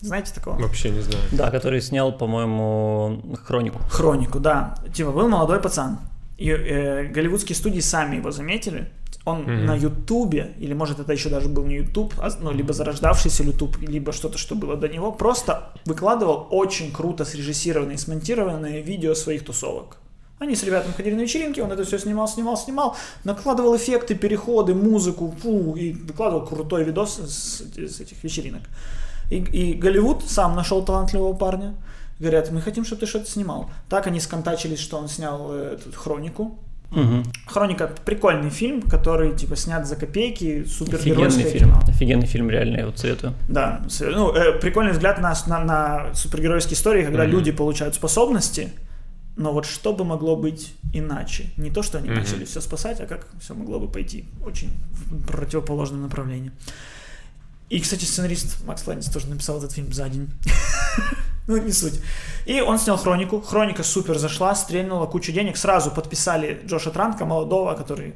[0.00, 0.60] Знаете такого?
[0.60, 1.24] Вообще не знаю.
[1.32, 3.80] Да, который снял, по-моему, хронику.
[3.90, 4.74] Хронику, да.
[4.94, 5.98] Типа, был молодой пацан.
[6.36, 8.92] И э, голливудские студии сами его заметили.
[9.24, 9.66] Он Мгм.
[9.66, 13.76] на Ютубе, или может это еще даже был не Ютуб, а, ну, либо зарождавшийся Ютуб,
[13.80, 19.96] либо что-то, что было до него, просто выкладывал очень круто срежиссированные, смонтированные видео своих тусовок.
[20.38, 24.72] Они с ребятами ходили на вечеринки, он это все снимал, снимал, снимал, накладывал эффекты, переходы,
[24.74, 28.62] музыку, фу, и выкладывал крутой видос с, с этих вечеринок.
[29.30, 31.74] И, и Голливуд сам нашел талантливого парня.
[32.20, 33.68] Говорят, мы хотим, чтобы ты что-то снимал.
[33.88, 36.58] Так они сконтачились, что он снял э, эту хронику.
[36.90, 37.24] Мгм.
[37.46, 41.70] Хроника прикольный фильм, который типа снят за копейки, Офигенный супергеройское фильм.
[41.70, 41.82] кино.
[41.86, 43.34] Офигенный фильм, реально, я его советую.
[43.48, 47.32] Да, ну, э, прикольный взгляд на, на, на супергеройские истории, когда Мгм.
[47.32, 48.70] люди получают способности,
[49.38, 51.50] но вот что бы могло быть иначе?
[51.56, 52.18] Не то, что они Мгм.
[52.18, 54.70] начали все спасать, а как все могло бы пойти очень
[55.06, 56.52] в противоположном направлении.
[57.70, 60.28] И, кстати, сценарист Макс Ландис тоже написал этот фильм за день.
[61.46, 61.98] Ну, не суть.
[62.44, 63.40] И он снял хронику.
[63.40, 65.56] Хроника супер зашла, стрельнула кучу денег.
[65.56, 68.12] Сразу подписали Джоша Транка, молодого, который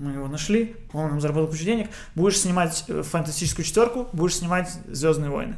[0.00, 1.90] мы его нашли, он нам заработал кучу денег.
[2.16, 5.54] Будешь снимать э, фантастическую четверку, будешь снимать Звездные войны.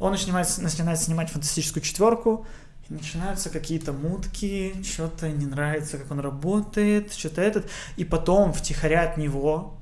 [0.00, 2.46] Он начинает, начинает снимать фантастическую четверку,
[2.88, 7.70] и начинаются какие-то мутки, что-то не нравится, как он работает, что-то этот.
[7.96, 9.78] И потом втихаря от него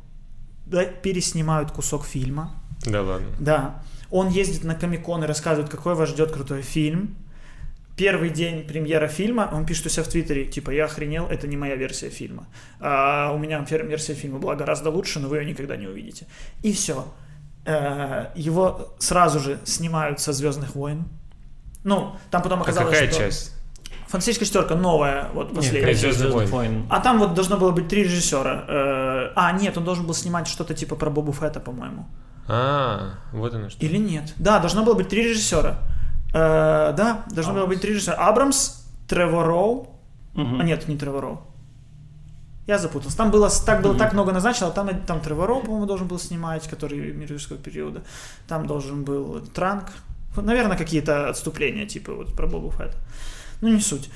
[0.67, 2.55] да, переснимают кусок фильма.
[2.85, 3.29] Да ладно.
[3.39, 3.83] Да.
[4.11, 7.17] Он ездит на комикон и рассказывает, какой вас ждет крутой фильм.
[7.97, 11.57] Первый день премьера фильма, он пишет у себя в Твиттере, типа, я охренел, это не
[11.57, 12.47] моя версия фильма.
[12.79, 16.27] А у меня версия фильма была гораздо лучше, но вы ее никогда не увидите.
[16.63, 17.07] И все.
[17.65, 21.07] Его сразу же снимают со Звездных войн.
[21.87, 23.19] Ну, там потом А оказалось, какая что...
[23.21, 23.53] часть?
[24.09, 25.83] Фантастическая четверка новая, вот последняя.
[25.83, 26.01] конечно.
[26.01, 26.73] «Звездных «Звездных войн».
[26.73, 26.87] войн».
[26.91, 28.65] А там вот должно было быть три режиссера.
[28.67, 32.07] Э, А, нет, он должен был снимать что-то типа про Бобу Фетта, по-моему.
[32.49, 33.87] А, вот оно что.
[33.87, 34.35] Или нет?
[34.37, 35.79] Да, должно было быть три режиссера.
[36.35, 38.17] Э, да, должно было быть три режиссера.
[38.17, 39.89] Абрамс, Тревор Роу.
[40.35, 41.41] А нет, не Тревор Роу.
[42.67, 43.17] Я запутался.
[43.17, 44.71] Там было, так, было так много назначено.
[44.73, 48.03] Там, там Тревор Роу, по-моему, должен был снимать, который мирового периода.
[48.49, 49.85] Там должен был Транк.
[50.37, 52.97] Ну, Наверное, какие-то отступления, типа вот про Бобу Фетта.
[53.61, 54.11] Ну, не суть.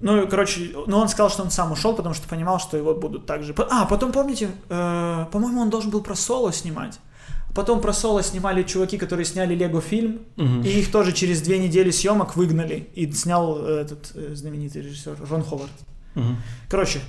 [0.00, 3.26] Ну, короче, ну, он сказал, что он сам ушел, потому что понимал, что его будут
[3.26, 3.54] также...
[3.70, 6.98] А, потом, помните, э, по-моему, он должен был про Соло снимать.
[7.54, 10.62] Потом про Соло снимали чуваки, которые сняли Лего фильм, Мгм.
[10.62, 12.88] и их тоже через две недели съемок выгнали.
[12.94, 15.70] И снял э, этот э, знаменитый режиссер Рон Ховард.
[16.16, 16.36] Мгм.
[16.68, 17.00] Короче,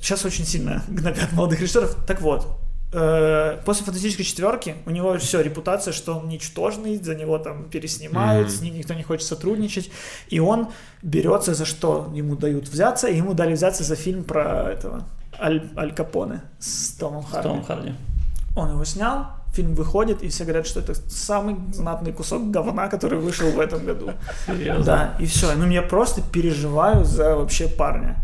[0.00, 1.96] сейчас очень сильно гнобят молодых режиссеров.
[2.06, 2.46] Так вот,
[2.90, 8.56] после «Фантастической четверки» у него все, репутация, что он ничтожный, за него там переснимают, Мгм.
[8.56, 9.90] с ним никто не хочет сотрудничать.
[10.28, 10.68] И он
[11.02, 15.04] берется за что ему дают взяться, и ему дали взяться за фильм про этого
[15.38, 17.48] Аль, Аль Капоне с Томом С Харди.
[17.48, 17.92] Томом Харди.
[18.56, 23.18] Он его снял, фильм выходит, и все говорят, что это самый знатный кусок говна, который
[23.18, 24.12] вышел в этом году.
[24.46, 24.84] Серьезно?
[24.84, 25.54] Да, и все.
[25.54, 28.16] Ну, я просто переживаю за вообще парня.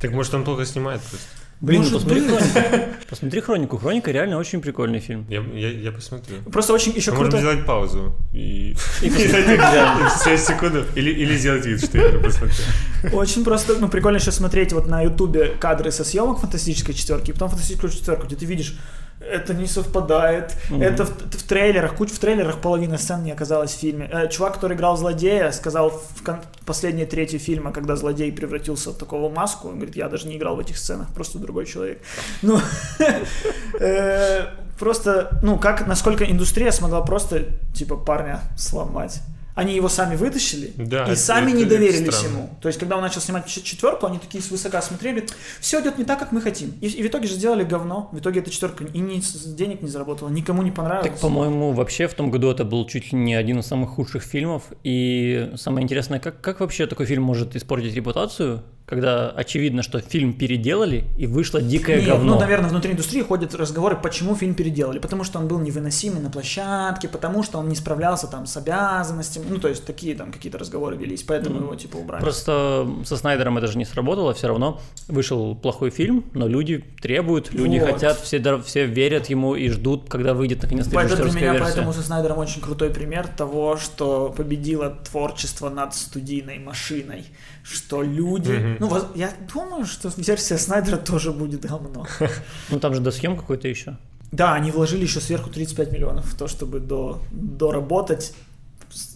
[0.00, 1.26] Так может он плохо снимает просто?
[1.60, 2.30] Блин, Может посмотри быть.
[2.30, 2.86] хронику.
[3.08, 3.78] Посмотри хронику.
[3.78, 5.24] Хроника реально очень прикольный фильм.
[5.30, 6.42] Я, я, я посмотрю.
[6.52, 7.38] Просто очень еще можем круто.
[7.38, 8.76] сделать паузу и...
[9.00, 10.84] Через секунду.
[10.94, 12.66] Или, или сделать вид, что я посмотрел.
[13.12, 17.32] Очень просто, ну, прикольно еще смотреть вот на ютубе кадры со съемок фантастической четверки, и
[17.32, 18.76] потом фантастическую четверку, где ты видишь,
[19.20, 20.82] это не совпадает, Мгм.
[20.82, 24.08] это в, в трейлерах, куча в трейлерах половина сцен не оказалась в фильме.
[24.12, 28.94] Э, чувак, который играл злодея, сказал в кон- последней трети фильма, когда злодей превратился в
[28.98, 32.00] такого маску, он говорит, я даже не играл в этих сценах, просто другой человек.
[32.42, 32.60] Ну,
[33.80, 34.46] э,
[34.78, 39.20] просто, ну, как, насколько индустрия смогла просто, типа, парня сломать.
[39.56, 42.34] Они его сами вытащили Да, и это- сами это- не доверились странно.
[42.36, 42.50] ему.
[42.60, 45.26] То есть, когда он начал снимать четверку, они такие свысока смотрели,
[45.60, 46.74] все идет не так, как мы хотим.
[46.82, 48.08] И, и в итоге же сделали говно.
[48.12, 51.10] В итоге эта четверка и ни с- денег не заработала, никому не понравилось.
[51.10, 54.22] Так, по-моему, вообще в том году это был чуть ли не один из самых худших
[54.22, 54.62] фильмов.
[54.84, 60.32] И самое интересное, как, как вообще такой фильм может испортить репутацию, когда очевидно, что фильм
[60.32, 62.34] переделали и вышло дикое Нет, говно.
[62.34, 65.00] ну, наверное, внутри индустрии ходят разговоры, почему фильм переделали.
[65.00, 69.46] Потому что он был невыносимый на площадке, потому что он не справлялся там с обязанностями.
[69.48, 72.22] Ну, то есть, такие там какие-то разговоры велись, поэтому его типа убрали.
[72.22, 77.52] Просто со Снайдером это же не сработало, все равно вышел плохой фильм, но люди требуют,
[77.52, 77.90] люди Вот.
[77.90, 81.64] хотят, все, все верят ему и ждут, когда выйдет наконец-то Поэтому для меня версия.
[81.64, 87.24] поэтому со Снайдером очень крутой пример того, что победило творчество над студийной машиной.
[87.68, 88.52] Что люди...
[88.52, 88.76] Мгм.
[88.80, 92.06] Ну, я думаю, что версия Снайдера тоже будет говно.
[92.70, 93.96] Ну там же досъем какой-то еще.
[94.32, 98.34] Да, они вложили еще сверху 35 миллионов в то, чтобы до, доработать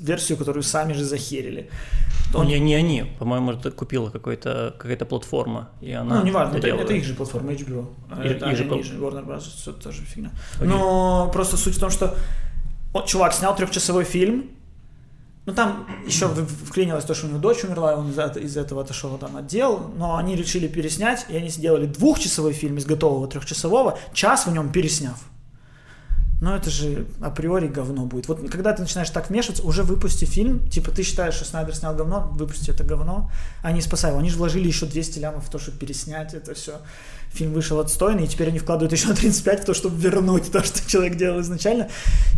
[0.01, 1.71] версию, которую сами же захерили.
[2.33, 6.53] Ну, Он- не, не они, по-моему, это купила какой-то, какая-то платформа, и она Ну, неважно,
[6.53, 6.91] это, доделывает.
[6.91, 7.87] это их же платформа HBO.
[8.25, 9.43] Их- это их же они пол- же, Warner Bros.
[9.63, 10.31] Это тоже фигня.
[10.57, 10.69] Окей.
[10.69, 12.17] Но просто суть в том, что
[12.93, 14.51] вот чувак снял трехчасовой фильм,
[15.51, 18.57] ну там еще вклинилось то, что у него дочь умерла, и он из, это- из
[18.57, 23.27] этого отошел там отдел, но они решили переснять, и они сделали двухчасовой фильм из готового
[23.27, 25.19] трехчасового, час в нем пересняв.
[26.41, 28.29] Но это же априори говно будет.
[28.29, 31.95] Вот когда ты начинаешь так вмешиваться, уже выпусти фильм, типа ты считаешь, что Снайдер снял
[31.95, 33.31] говно, выпусти это говно,
[33.63, 34.21] а не его.
[34.21, 36.81] Они же вложили еще 200 лямов в то, чтобы переснять это все.
[37.33, 40.89] Фильм вышел отстойный, и теперь они вкладывают еще 35 в то, чтобы вернуть то, что
[40.89, 41.89] человек делал изначально.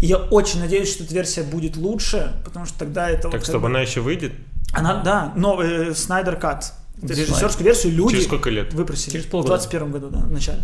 [0.02, 3.28] И я очень надеюсь, что эта версия будет лучше, потому что тогда это...
[3.28, 4.32] вот Так, как стоп, бы- она еще выйдет?
[4.72, 6.72] Она, да, но э, Снайдер Кат.
[7.02, 8.72] Режиссерскую версию люди Через сколько лет?
[8.74, 9.12] выпросили.
[9.12, 9.54] Через В полгода.
[9.56, 10.60] 21 году, да, в начале.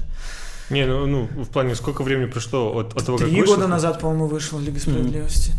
[0.71, 3.55] Не, ну, ну, в плане, сколько времени прошло от, от того, как Три вышел?
[3.57, 5.53] года назад, по-моему, вышла Лига Справедливости.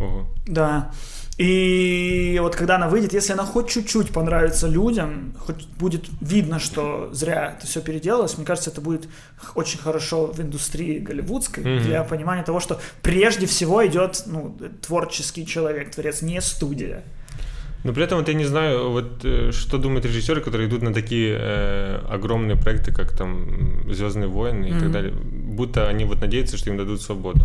[0.00, 0.26] Ого.
[0.46, 0.90] Да.
[1.38, 7.10] И вот когда она выйдет, если она хоть чуть-чуть понравится людям, хоть будет видно, что
[7.12, 9.06] зря это все переделалось, мне кажется, это будет
[9.54, 11.82] очень хорошо в индустрии голливудской Мгм.
[11.82, 17.02] для понимания того, что прежде всего идет ну, творческий человек, творец, не студия.
[17.84, 20.94] Но при этом вот я не знаю, вот э, что думают режиссеры, которые идут на
[20.94, 24.92] такие э, огромные проекты, как там Звездные войны и так Мгм.
[24.92, 25.12] далее.
[25.12, 27.40] Будто они вот надеются, что им дадут свободу.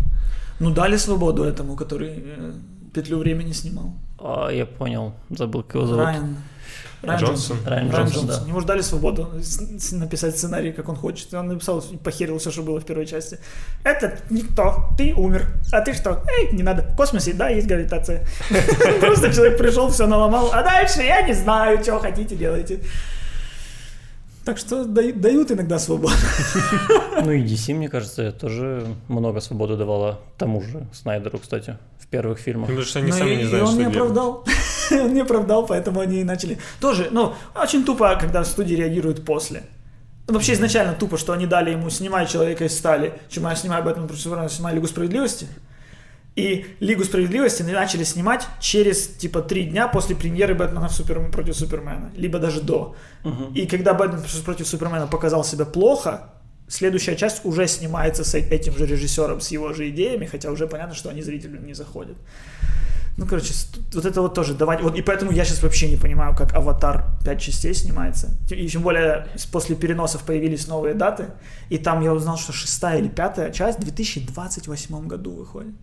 [0.60, 2.52] Ну, дали свободу этому, который э,
[2.92, 3.92] «Петлю времени» снимал.
[4.18, 6.04] А, я понял, забыл, как его зовут.
[6.04, 6.36] Райан.
[7.02, 7.56] Райан Джонсон.
[7.66, 8.44] Райан Райан Джонсон, Джонсон.
[8.44, 8.48] да.
[8.48, 9.28] Ему же дали свободу
[9.92, 11.32] написать сценарий, как он хочет.
[11.32, 13.38] И он написал и похерил все, что было в первой части.
[13.82, 14.90] Это никто.
[14.96, 15.48] Ты умер.
[15.72, 16.22] А ты что?
[16.38, 16.82] Эй, не надо.
[16.82, 18.24] В космосе, да, есть гравитация.
[19.00, 20.50] Просто человек пришел, все наломал.
[20.52, 22.80] А дальше я не знаю, что хотите, делайте.
[24.44, 26.14] Так что даю- дают иногда свободу.
[27.24, 32.38] Ну и DC, мне кажется, тоже много свободы давала тому же Снайдеру, кстати, в первых
[32.40, 32.66] фильмах.
[32.68, 34.44] Потому что они Ну сами и- не и знают, он что не оправдал.
[34.90, 36.58] он не оправдал, поэтому они и начали.
[36.80, 39.62] Тоже, ну, очень тупо, когда студии реагируют после.
[40.28, 43.84] Ну, Вообще изначально тупо, что они дали ему «Снимай Человека из стали», чем я снимаю
[43.84, 45.46] Бэтмен против Супермена, снимаю Лигу Справедливости.
[46.34, 51.30] И Лигу Справедливости начали снимать через, типа, три дня после премьеры Бэтмена в Супер...
[51.30, 52.10] против Супермена.
[52.16, 52.96] Либо даже до.
[53.22, 53.52] Мгм.
[53.54, 56.30] И когда Бэтмен против Супермена показал себя плохо,
[56.68, 60.94] следующая часть уже снимается с этим же режиссером, с его же идеями, хотя уже понятно,
[60.94, 62.16] что они зрителю не заходят.
[63.18, 63.52] Ну, короче,
[63.92, 64.80] вот это вот тоже давать.
[64.80, 68.30] Вот, и поэтому я сейчас вообще не понимаю, как Аватар 5 частей снимается.
[68.50, 71.26] И тем более после переносов появились новые даты.
[71.68, 75.74] И там я узнал, что шестая или пятая часть в 2028 году выходит.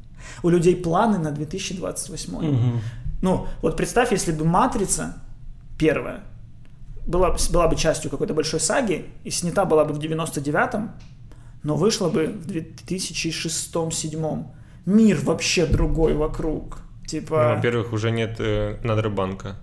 [0.43, 2.33] У людей планы на 2028.
[2.33, 2.81] Мгм.
[3.21, 5.21] Ну, вот представь, если бы «Матрица»
[5.77, 6.21] первая
[7.05, 10.91] была, была бы частью какой-то большой саги и снята была бы в 99-м,
[11.63, 14.45] но вышла бы в 2006-2007.
[14.85, 16.79] Мир вообще другой вокруг.
[17.01, 17.55] Ну, Типа...
[17.55, 19.55] во-первых, уже нет э, Надрабанка.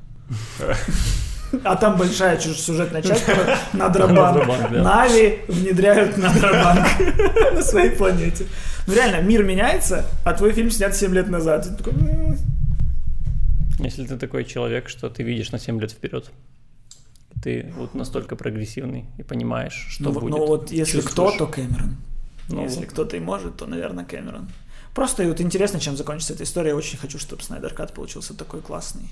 [1.65, 4.71] А там большая сюжетная часть про Надрабанк.
[4.71, 6.87] Нави внедряют Надрабанк
[7.55, 8.47] на своей планете.
[8.87, 11.69] Ну реально, мир меняется, а твой фильм снят 7 лет назад.
[13.79, 16.31] Если ты такой человек, что ты видишь на 7 лет вперед,
[17.43, 20.31] ты вот настолько прогрессивный и понимаешь, что ну, будет.
[20.31, 21.97] Ну вот если кто, то Кэмерон.
[22.49, 22.89] Ну, если вот.
[22.89, 24.49] кто-то и может, то, наверное, Кэмерон.
[24.95, 26.71] Просто и вот интересно, чем закончится эта история.
[26.71, 29.11] Я очень хочу, чтобы Снайдер Кат получился такой классный.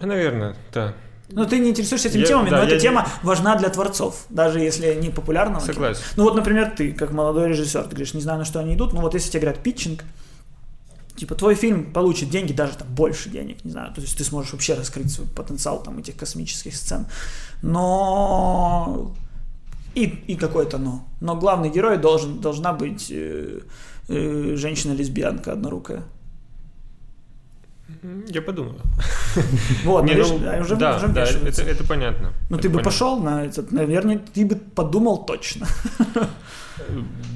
[0.00, 0.94] Наверное, да.
[1.28, 3.26] Ну, ты не интересуешься этими я, темами, да, но эта тема не...
[3.26, 6.02] важна для творцов, даже если не популярного Согласен.
[6.16, 8.92] Ну, вот, например, ты, как молодой режиссер, ты говоришь, не знаю, на что они идут,
[8.92, 10.04] но вот если тебе говорят питчинг,
[11.16, 14.52] типа, твой фильм получит деньги, даже там больше денег, не знаю, то есть ты сможешь
[14.52, 17.06] вообще раскрыть свой потенциал там этих космических сцен,
[17.62, 19.14] но...
[19.94, 21.04] И, и какое-то но.
[21.20, 23.60] Но главный герой должен, должна быть э,
[24.08, 26.04] э, женщина-лесбиянка однорукая.
[28.28, 28.80] Я подумаю.
[29.84, 32.32] Вот, Не, ну, ну, уже, да, уже да, это, это понятно.
[32.50, 32.90] Ну, ты бы понятно.
[32.90, 35.66] пошел на этот, наверное, ты бы подумал точно.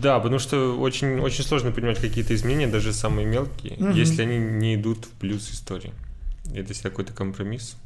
[0.03, 3.90] Да, потому что очень, очень сложно принимать какие-то изменения, даже самые мелкие, угу.
[3.90, 5.92] если они не идут в плюс истории.
[6.55, 7.77] Это если какой-то компромисс.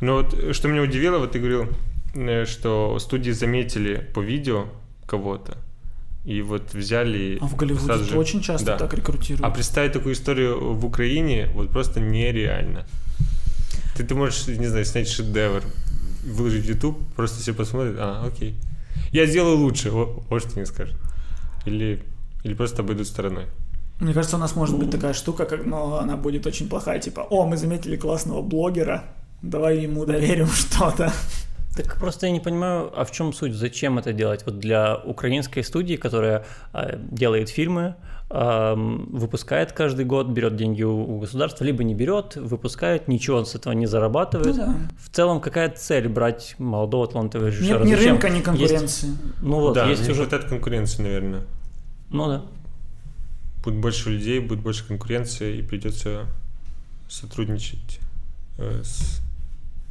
[0.00, 1.68] Но вот что меня удивило, вот ты говорил,
[2.14, 4.66] э, что студии заметили по видео
[5.06, 5.56] кого-то,
[6.26, 7.38] и вот взяли...
[7.40, 8.18] А в Голливуде же...
[8.18, 8.78] очень часто да.
[8.78, 9.44] так рекрутируют.
[9.44, 12.84] А представить такую историю в Украине вот просто нереально.
[13.96, 15.62] Ты, ты можешь, не знаю, снять шедевр,
[16.24, 18.56] выложить в YouTube, просто все посмотрят, а, окей.
[19.12, 20.96] Я сделаю лучше, вот, вот что не скажут.
[21.64, 22.02] Или,
[22.42, 23.46] или просто обойдут стороной.
[24.00, 27.20] Мне кажется, у нас может быть такая штука, как, но она будет очень плохая, типа,
[27.30, 29.04] о, мы заметили классного блогера,
[29.42, 31.12] давай ему доверим что-то.
[31.76, 34.46] Так просто я не понимаю, а в чем суть, зачем это делать?
[34.46, 37.96] Вот для украинской студии, которая э, делает фильмы,
[38.30, 43.54] э, выпускает каждый год, берет деньги у, у государства, либо не берет, выпускает, ничего с
[43.54, 44.56] этого не зарабатывает.
[44.56, 44.74] Ну, да.
[44.98, 47.80] В целом, какая цель брать молодого талантливого режиссера?
[47.80, 48.12] Нет ни зачем?
[48.12, 49.08] рынка, ни конкуренции.
[49.08, 50.22] Есть, ну вот, да, есть уже...
[50.22, 51.42] хватает конкуренции, наверное.
[52.08, 52.42] Ну да.
[53.62, 56.24] Будет больше людей, будет больше конкуренции, и придется
[57.06, 58.00] сотрудничать
[58.56, 59.20] э, с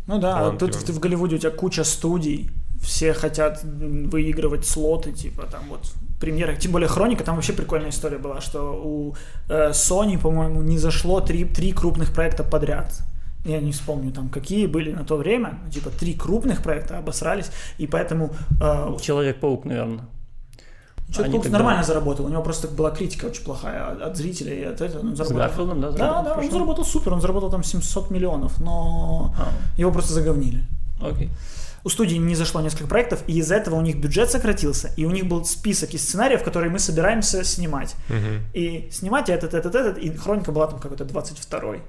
[0.07, 2.49] ну да, тут в, в Голливуде у тебя куча студий,
[2.81, 8.17] все хотят выигрывать слоты, типа там вот премьера, тем более Хроника, там вообще прикольная история
[8.17, 9.15] была, что у
[9.49, 13.01] э, Sony, по-моему, не зашло три, три крупных проекта подряд.
[13.43, 17.85] Я не вспомню там, какие были на то время, типа три крупных проекта обосрались, и
[17.85, 18.31] поэтому...
[18.61, 20.05] Э, Человек-паук, наверное.
[21.15, 21.57] Человек-паук тогда...
[21.57, 24.63] нормально заработал, у него просто была критика очень плохая от, зрителей.
[24.67, 25.25] От этого, он заработал...
[25.25, 25.91] С Гарфилдом, да?
[25.91, 29.49] Да, да, он заработал супер, он заработал там 700 миллионов, но а.
[29.77, 30.63] его просто заговнили.
[31.01, 31.29] Окей.
[31.83, 35.11] У студии не зашло несколько проектов, и из-за этого у них бюджет сократился, и у
[35.11, 37.95] них был список из сценариев, которые мы собираемся снимать.
[38.09, 38.17] Угу.
[38.53, 41.81] И снимать этот, этот, этот, и хроника была там какой-то 22-й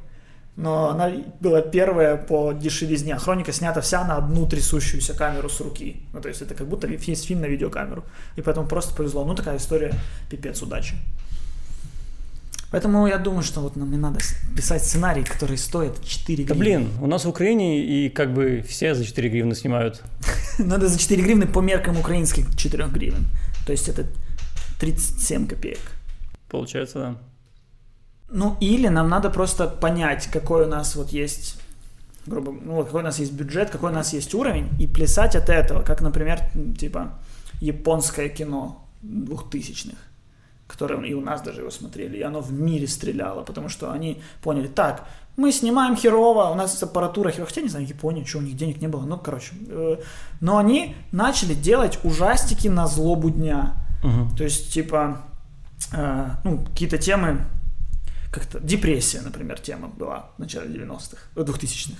[0.56, 3.16] но она была первая по дешевизне.
[3.18, 6.02] Хроника снята вся на одну трясущуюся камеру с руки.
[6.12, 8.04] Ну, то есть это как будто есть фильм на видеокамеру.
[8.36, 9.24] И поэтому просто повезло.
[9.24, 9.92] Ну, такая история,
[10.30, 10.94] пипец, удачи.
[12.70, 14.18] Поэтому я думаю, что вот нам не надо
[14.56, 16.48] писать сценарий, который стоит 4 гривны.
[16.48, 20.02] Да блин, у нас в Украине и как бы все за 4 гривны снимают.
[20.58, 23.26] Надо за 4 гривны по меркам украинских 4 гривен.
[23.66, 24.06] То есть это
[24.80, 25.78] 37 копеек.
[26.48, 27.16] Получается, да.
[28.28, 31.56] Ну, или нам надо просто понять, какой у нас вот есть
[32.26, 35.48] грубо, ну, какой у нас есть бюджет, какой у нас есть уровень, и плясать от
[35.48, 36.40] этого, как, например,
[36.78, 37.14] типа,
[37.60, 39.96] японское кино двухтысячных,
[40.66, 44.20] которое и у нас даже его смотрели, и оно в мире стреляло, потому что они
[44.42, 48.42] поняли, так, мы снимаем херово, у нас аппаратура херово, хотя не знаю, Япония, что у
[48.42, 49.52] них денег не было, ну, короче.
[49.68, 49.98] Э,
[50.40, 53.74] но они начали делать ужастики на злобу дня.
[54.02, 54.36] Угу.
[54.36, 55.20] То есть, типа,
[55.92, 57.44] э, ну, какие-то темы
[58.36, 61.96] как-то депрессия, например, тема была в начале 90-х, 2000-х.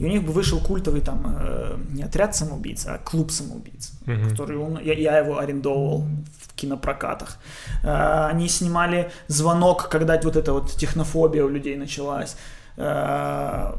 [0.00, 4.30] И у них бы вышел культовый там э, не отряд самоубийц, а клуб самоубийц, mm-hmm.
[4.30, 6.06] который он, я, я его арендовал
[6.40, 7.38] в кинопрокатах.
[7.82, 12.36] Э, они снимали звонок, когда вот эта вот технофобия у людей началась.
[12.76, 13.74] Э,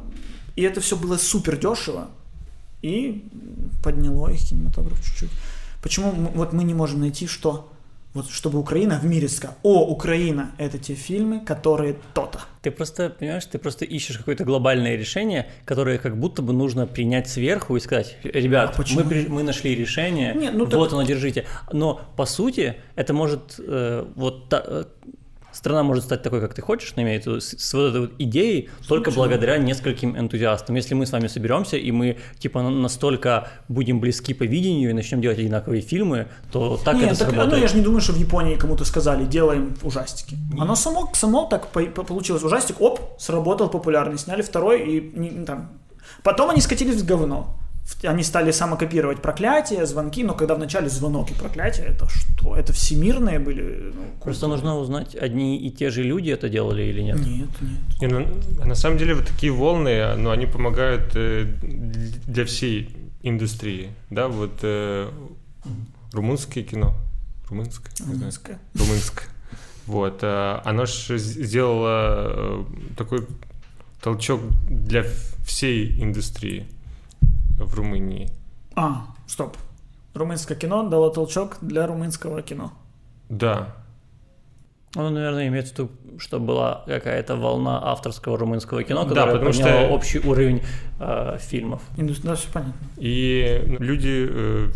[0.58, 2.10] и это все было супер дешево
[2.82, 3.24] и
[3.82, 5.32] подняло их кинематограф чуть-чуть.
[5.82, 7.73] Почему вот мы не можем найти, что
[8.14, 12.42] вот чтобы Украина в мире сказала, о, Украина, это те фильмы, которые то-то.
[12.62, 17.28] Ты просто, понимаешь, ты просто ищешь какое-то глобальное решение, которое как будто бы нужно принять
[17.28, 20.94] сверху и сказать, ребят, а мы, мы нашли решение, Нет, ну, вот так...
[20.94, 21.46] оно, держите.
[21.72, 24.84] Но по сути это может э, вот та, э,
[25.54, 28.70] страна может стать такой, как ты хочешь, но имеет с, с вот этой вот идеей
[28.88, 29.24] только Почему?
[29.24, 30.76] благодаря нескольким энтузиастам.
[30.76, 35.22] Если мы с вами соберемся и мы типа настолько будем близки по видению и начнем
[35.22, 37.54] делать одинаковые фильмы, то так Нет, это так, сработает.
[37.54, 40.36] Ну, я же не думаю, что в Японии кому-то сказали, делаем ужастики.
[40.52, 40.62] Нет.
[40.62, 42.44] Оно само, само так по, по, получилось.
[42.44, 44.18] Ужастик, оп, сработал популярный.
[44.18, 45.72] Сняли второй и не, там,
[46.24, 47.56] Потом они скатились в говно.
[48.04, 52.56] Они стали самокопировать проклятия, звонки, но когда вначале звонок и проклятие, это что?
[52.56, 53.92] Это всемирные были?
[53.94, 57.18] Ну, Просто нужно узнать, одни и те же люди это делали или нет?
[57.18, 58.02] Нет, нет.
[58.02, 61.46] Не, ну, на самом деле вот такие волны, но они помогают э,
[62.28, 62.90] для всей
[63.22, 65.10] индустрии, да, вот э,
[66.12, 66.96] румынское кино,
[67.50, 69.28] румынское, румынское, румынское,
[69.88, 72.66] вот, э, оно же сделало э,
[72.98, 73.28] такой
[74.02, 75.06] толчок для
[75.46, 76.66] всей индустрии
[77.58, 78.30] в Румынии.
[78.76, 79.58] А, стоп.
[80.14, 82.72] Румынское кино дало толчок для румынского кино.
[83.30, 83.76] Да.
[84.96, 89.72] Ну, наверное, имеется в виду, что была какая-то волна авторского румынского кино, которая да, подняла
[89.72, 89.88] что...
[89.90, 90.62] общий уровень
[91.00, 91.82] э, фильмов.
[91.98, 92.74] Индустрия, да, все понятно.
[92.98, 94.70] И люди э,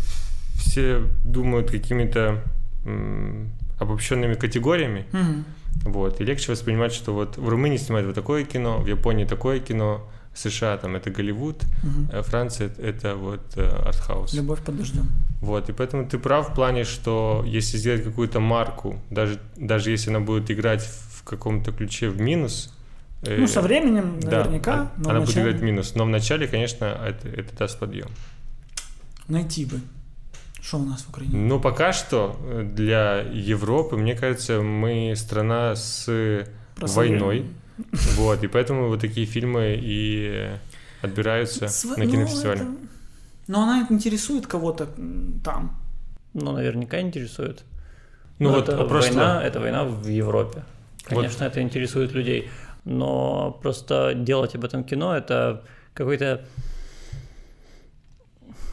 [0.56, 2.42] все думают какими-то
[2.84, 3.46] э,
[3.78, 5.06] обобщенными категориями.
[5.12, 5.90] Угу.
[5.92, 6.20] Вот.
[6.20, 10.08] И легче воспринимать, что вот в Румынии снимают вот такое кино, в Японии такое кино,
[10.38, 12.22] США там это Голливуд, угу.
[12.22, 14.34] Франция это вот э, артхаус.
[14.34, 15.08] Любовь под дождем.
[15.40, 20.10] Вот, и поэтому ты прав в плане, что если сделать какую-то марку, даже, даже если
[20.10, 22.74] она будет играть в каком-то ключе в минус,
[23.22, 24.90] э, ну, со временем, наверняка.
[24.96, 25.94] Да, но она будет играть в минус.
[25.94, 28.08] Но вначале, конечно, это, это даст подъем.
[29.28, 29.80] Найти бы.
[30.60, 31.36] Что у нас в Украине?
[31.36, 32.38] Ну, пока что
[32.74, 36.06] для Европы, мне кажется, мы страна с
[36.76, 37.46] войной.
[38.16, 40.50] Вот, и поэтому вот такие фильмы и
[41.02, 41.96] отбираются Св...
[41.96, 42.62] на кинофестивале.
[42.62, 42.80] Ну, это...
[43.46, 44.88] Но она интересует кого-то
[45.44, 45.78] там.
[46.34, 47.64] Ну, наверняка интересует.
[48.38, 49.14] Ну, вот это просто...
[49.14, 50.64] война, это война в Европе.
[51.04, 51.52] Конечно, вот.
[51.52, 52.50] это интересует людей.
[52.84, 55.64] Но просто делать об этом кино это
[55.94, 56.44] какой-то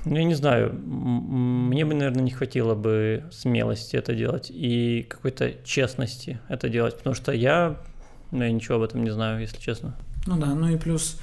[0.06, 5.53] ну, я не знаю, мне бы, наверное, не хватило бы смелости это делать и какой-то
[5.64, 7.78] честности это делать, потому что я
[8.43, 9.95] я ничего об этом не знаю, если честно.
[10.25, 11.19] Ну да, ну и плюс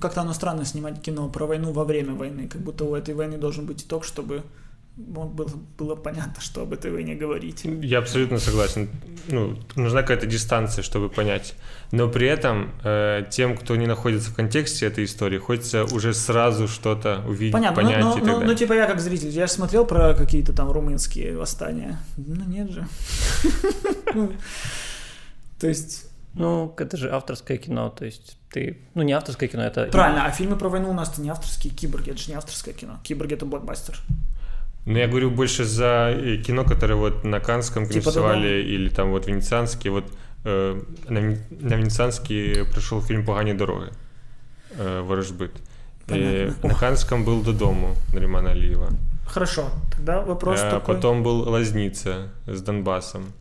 [0.00, 3.38] как-то оно странно снимать кино про войну во время войны, как будто у этой войны
[3.38, 4.42] должен быть итог, чтобы
[4.96, 7.62] было, было понятно, что об этой войне говорить.
[7.64, 8.88] Я абсолютно согласен.
[9.26, 11.54] Ну, нужна какая-то дистанция, чтобы понять.
[11.90, 16.68] Но при этом э, тем, кто не находится в контексте этой истории, хочется уже сразу
[16.68, 18.46] что-то увидеть, Понятно, понять но, и так далее.
[18.46, 21.98] Ну, типа я как зритель, я же смотрел про какие-то там румынские восстания.
[22.16, 22.86] Ну, нет же.
[25.64, 26.10] То есть...
[26.34, 28.76] Ну, это же авторское кино, то есть ты...
[28.94, 29.86] Ну, не авторское кино, это...
[29.86, 32.98] Правильно, а фильмы про войну у нас-то не авторские, киборги, это же не авторское кино.
[33.02, 33.98] Киборги— это блокбастер.
[34.84, 38.88] Ну, я говорю больше за э, кино, которое вот на Канском типа фестивале типа или
[38.90, 39.88] там вот венецианский.
[39.88, 40.04] Вот
[40.44, 43.90] э, на, на венецианский пришел фильм «Погані дороги»
[44.78, 45.52] э, «Ворожбит».
[46.08, 48.90] И на Канском был «Додому» Наримана Алиева.
[49.26, 50.94] Хорошо, тогда вопрос э, такой...
[50.94, 53.32] Потом был «Лазница» с Донбассом.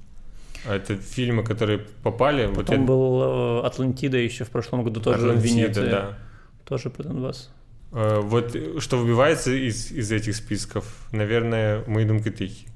[0.66, 2.47] А это фильмы, которые попали.
[2.47, 2.78] Потом вот я...
[2.80, 5.89] был э, Атлантида еще в прошлом году тоже Атлантида, в Венеции.
[5.89, 6.18] Да.
[6.66, 7.49] Тоже про Донбасс.
[7.91, 12.70] Э, вот что выбивается из, из этих списков, наверное, «Мои думки тихие».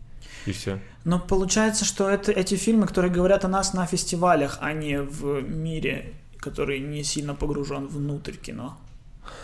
[0.46, 0.80] И все.
[1.04, 5.42] Но получается, что это эти фильмы, которые говорят о нас на фестивалях, а не в
[5.42, 8.78] мире, который не сильно погружен внутрь кино.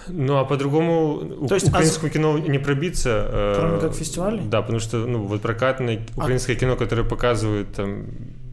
[0.08, 2.10] Ну, а по-другому То есть, украинскому а...
[2.10, 3.28] кино не пробиться.
[3.32, 4.42] Э, Кроме как фестивалей?
[4.46, 6.60] Да, потому что, ну, вот прокатное а украинское а...
[6.60, 8.06] кино, которое показывают там...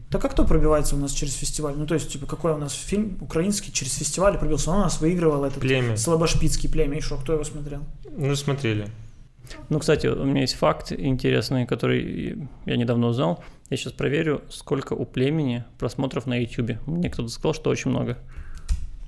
[0.09, 1.73] Так а кто пробивается у нас через фестиваль?
[1.77, 4.71] Ну, то есть, типа, какой у нас фильм украинский через фестиваль пробился?
[4.71, 5.95] Он у нас выигрывал этот племя.
[5.95, 6.97] Слабошпицкий племя.
[6.97, 7.81] И что, кто его смотрел?
[8.17, 8.87] Ну, смотрели.
[9.69, 13.43] Ну, кстати, у меня есть факт интересный, который я недавно узнал.
[13.69, 16.85] Я сейчас проверю, сколько у племени просмотров на YouTube.
[16.85, 18.17] Мне кто-то сказал, что очень много.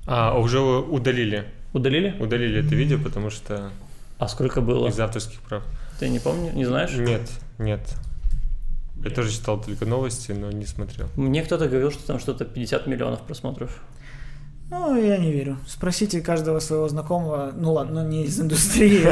[0.05, 1.45] А, уже удалили.
[1.73, 2.15] Удалили?
[2.19, 3.71] Удалили это видео, потому что...
[4.19, 4.87] А сколько было?
[4.87, 5.63] Из авторских прав.
[5.99, 6.93] Ты не помнишь, не знаешь?
[6.93, 7.81] Нет, нет.
[9.03, 11.07] Я тоже читал только новости, но не смотрел.
[11.15, 13.81] Мне кто-то говорил, что там что-то 50 миллионов просмотров.
[14.69, 15.57] Ну, я не верю.
[15.67, 19.03] Спросите каждого своего знакомого, ну ладно, ну не из индустрии,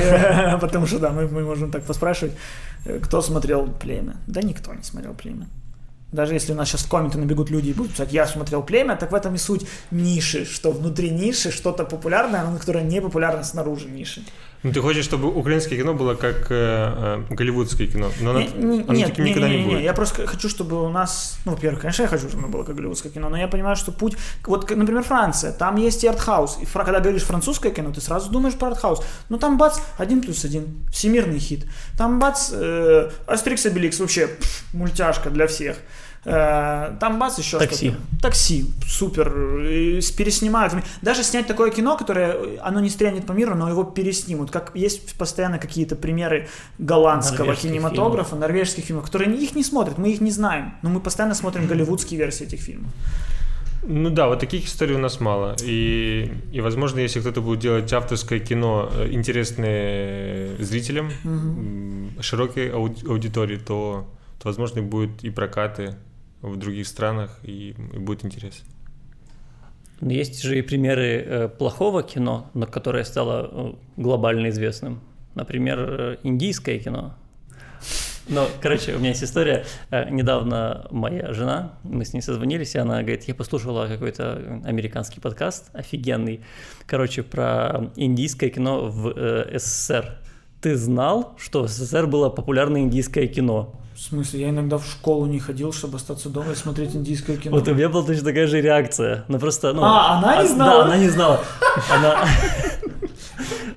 [0.62, 2.34] потому что да, мы, мы можем так поспрашивать,
[3.04, 4.16] кто смотрел «Племя».
[4.28, 5.48] Да никто не смотрел «Племя».
[6.12, 8.96] Даже если у нас сейчас в комменты набегут люди и будут писать, я смотрел племя,
[8.96, 13.44] так в этом и суть ниши, что внутри ниши что-то популярное, но которое не популярно
[13.44, 14.24] снаружи ниши.
[14.64, 18.74] Ну, ты хочешь, чтобы украинское кино было как э, э, голливудское кино, но не, оно,
[18.74, 19.82] не, оно нет, таким не, никогда не, не, не будет.
[19.82, 22.76] Я просто хочу, чтобы у нас, ну, во-первых, конечно, я хочу, чтобы оно было как
[22.76, 26.66] голливудское кино, но я понимаю, что путь, вот, например, Франция, там есть и артхаус, и
[26.66, 30.86] когда говоришь французское кино, ты сразу думаешь про артхаус, ну, там бац, один плюс один,
[30.92, 31.66] всемирный хит,
[31.98, 35.78] там бац, э, Астерикс и вообще пф, мультяшка для всех,
[36.24, 37.96] там бац еще Такси.
[38.22, 39.30] Такси, супер.
[40.18, 40.74] Переснимают.
[41.02, 44.52] Даже снять такое кино, которое, оно не стрянет по миру, но его переснимут.
[44.52, 46.48] Как есть постоянно какие-то примеры
[46.78, 48.48] голландского норвежских кинематографа, фильмов.
[48.48, 50.76] норвежских фильмов, которые их не смотрят, мы их не знаем.
[50.84, 52.92] Но мы постоянно смотрим голливудские версии этих фильмов.
[53.84, 55.56] Ну да, вот таких историй у нас мало.
[55.64, 62.22] И, и возможно, если кто-то будет делать авторское кино, э, интересное зрителям, угу.
[62.22, 64.08] широкой ауди- аудитории, то,
[64.40, 65.96] то, возможно, будет и прокаты
[66.42, 68.64] в других странах, и, и будет интерес.
[70.02, 75.00] Но есть же и примеры э, плохого кино, но которое стало э, глобально известным.
[75.36, 77.14] Например, э, индийское кино.
[78.28, 79.66] Ну, короче, у меня есть история.
[79.92, 85.70] Недавно моя жена, мы с ней созвонились, и она говорит, я послушала какой-то американский подкаст,
[85.74, 86.42] офигенный,
[86.86, 89.14] короче, про индийское кино в
[89.58, 90.20] СССР.
[90.62, 93.76] Ты знал, что в СССР было популярное индийское кино?
[94.02, 97.56] В смысле, я иногда в школу не ходил, чтобы остаться дома и смотреть индийское кино.
[97.56, 99.26] Вот у меня была точно такая же реакция.
[99.28, 99.84] Ну просто, ну...
[99.84, 100.74] А, она не знала?
[100.74, 101.44] Да, она не знала.
[101.92, 102.26] Она...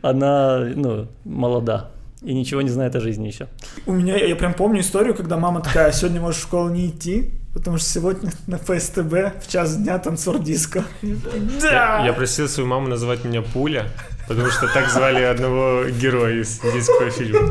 [0.00, 1.90] Она, ну, молода
[2.22, 3.48] и ничего не знает о жизни еще.
[3.84, 7.32] У меня, я прям помню историю, когда мама такая, сегодня можешь в школу не идти,
[7.52, 10.84] потому что сегодня на ФСТБ в час дня танцор диско.
[11.60, 11.98] Да!
[12.00, 13.90] Я, я просил свою маму называть меня Пуля,
[14.26, 17.50] потому что так звали одного героя из индийского фильма.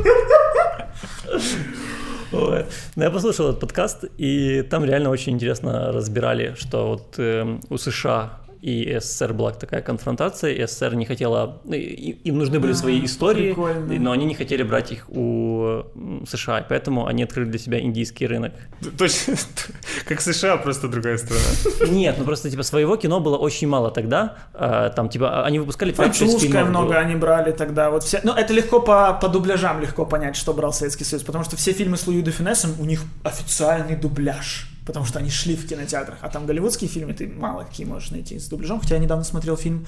[2.34, 7.78] Ну, я послушал этот подкаст, и там реально очень интересно разбирали, что вот э, у
[7.78, 13.04] США и СССР была такая конфронтация, и СССР не хотела, ну, им нужны были свои
[13.04, 14.00] истории, прикольно.
[14.00, 15.84] но они не хотели брать их у
[16.26, 18.54] США, и поэтому они открыли для себя индийский рынок.
[18.98, 19.36] Точно,
[20.08, 21.92] как США, просто другая страна.
[21.92, 25.92] Нет, ну просто типа своего кино было очень мало тогда, а, там типа они выпускали
[25.92, 30.06] 5-6 Французское много они брали тогда, вот все, ну это легко по, по дубляжам легко
[30.06, 33.02] понять, что брал Советский Союз, потому что все фильмы с Луи де Финесом, у них
[33.26, 36.18] официальный дубляж потому что они шли в кинотеатрах.
[36.22, 38.80] А там голливудские фильмы ты мало какие можешь найти с дубляжом.
[38.80, 39.86] Хотя я недавно смотрел фильм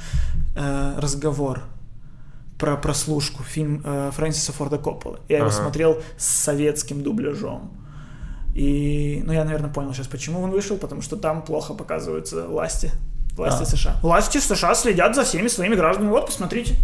[0.55, 1.63] э, «Разговор»
[2.57, 5.19] про прослушку, фильм э, Фрэнсиса Форда Коппола.
[5.27, 5.47] Я ага.
[5.47, 7.71] его смотрел с советским дубляжом.
[8.53, 12.89] И, ну, я, наверное, понял сейчас, почему он вышел, потому что там плохо показываются власти,
[13.35, 13.65] власти а.
[13.65, 13.99] США.
[14.01, 16.11] Власти США следят за всеми своими гражданами.
[16.11, 16.75] Вот, посмотрите.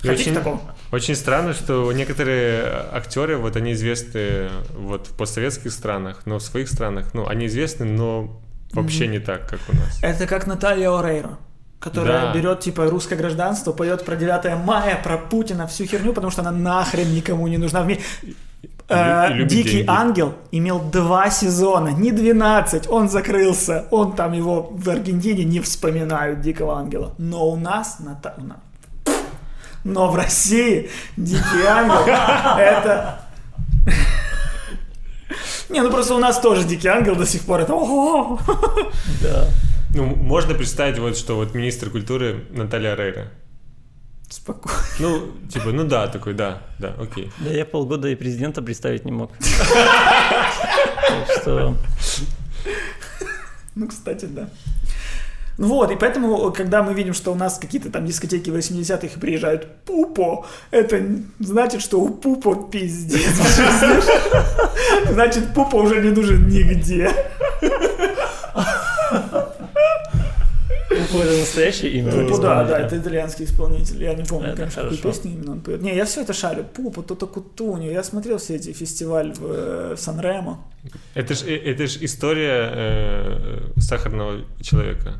[0.00, 0.60] Хотите очень, такого?
[0.92, 6.68] Очень странно, что некоторые актеры, вот они известны вот в постсоветских странах, но в своих
[6.68, 8.40] странах, ну, они известны, но
[8.72, 9.08] вообще mm-hmm.
[9.08, 9.98] не так, как у нас.
[10.02, 11.38] Это как Наталья Орейро
[11.80, 12.34] которая да.
[12.34, 16.50] берет типа русское гражданство, поет про 9 мая, про Путина, всю херню, потому что она
[16.50, 17.84] нахрен никому не нужна.
[17.84, 17.86] В
[18.90, 19.84] Э, Дикий деньги.
[19.86, 23.86] ангел имел два сезона, не 12, он закрылся.
[23.90, 27.14] Он там его в Аргентине не вспоминают Дикого ангела.
[27.18, 28.56] Но у нас, на, у нас
[29.88, 32.06] но в России Дикий Ангел
[32.58, 33.20] это...
[35.68, 37.72] Не, ну просто у нас тоже Дикий Ангел до сих пор это...
[39.22, 39.48] Да.
[39.94, 43.32] Ну, можно представить вот, что вот министр культуры Наталья Рейра.
[44.28, 44.78] Спокойно.
[44.98, 47.32] Ну, типа, ну да, такой, да, да, окей.
[47.38, 49.32] Да я полгода и президента представить не мог.
[51.40, 51.74] что...
[53.74, 54.50] Ну, кстати, да.
[55.58, 60.46] Вот, и поэтому, когда мы видим, что у нас какие-то там дискотеки 80-х приезжают Пупо,
[60.70, 61.04] это
[61.40, 63.20] значит, что у Пупо пиздец.
[65.10, 67.12] Значит, Пупо уже не нужен нигде.
[71.14, 72.12] Это настоящее имя?
[72.12, 74.02] Пупо, да, да, это итальянский исполнитель.
[74.02, 75.82] Я не помню, конечно, какую песню именно он поет.
[75.82, 76.64] Не, я все это шарю.
[76.64, 77.90] Пупо, Тото Кутуньо.
[77.90, 80.64] Я смотрел все эти фестивали в, э, в Сан-Ремо.
[81.14, 85.14] Это же это ж история э, сахарного человека.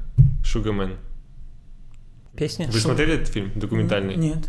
[0.44, 0.96] Шугамен.
[2.36, 2.66] Песня?
[2.66, 2.82] Вы Шуг...
[2.82, 4.16] смотрели этот фильм документальный?
[4.16, 4.48] Нет.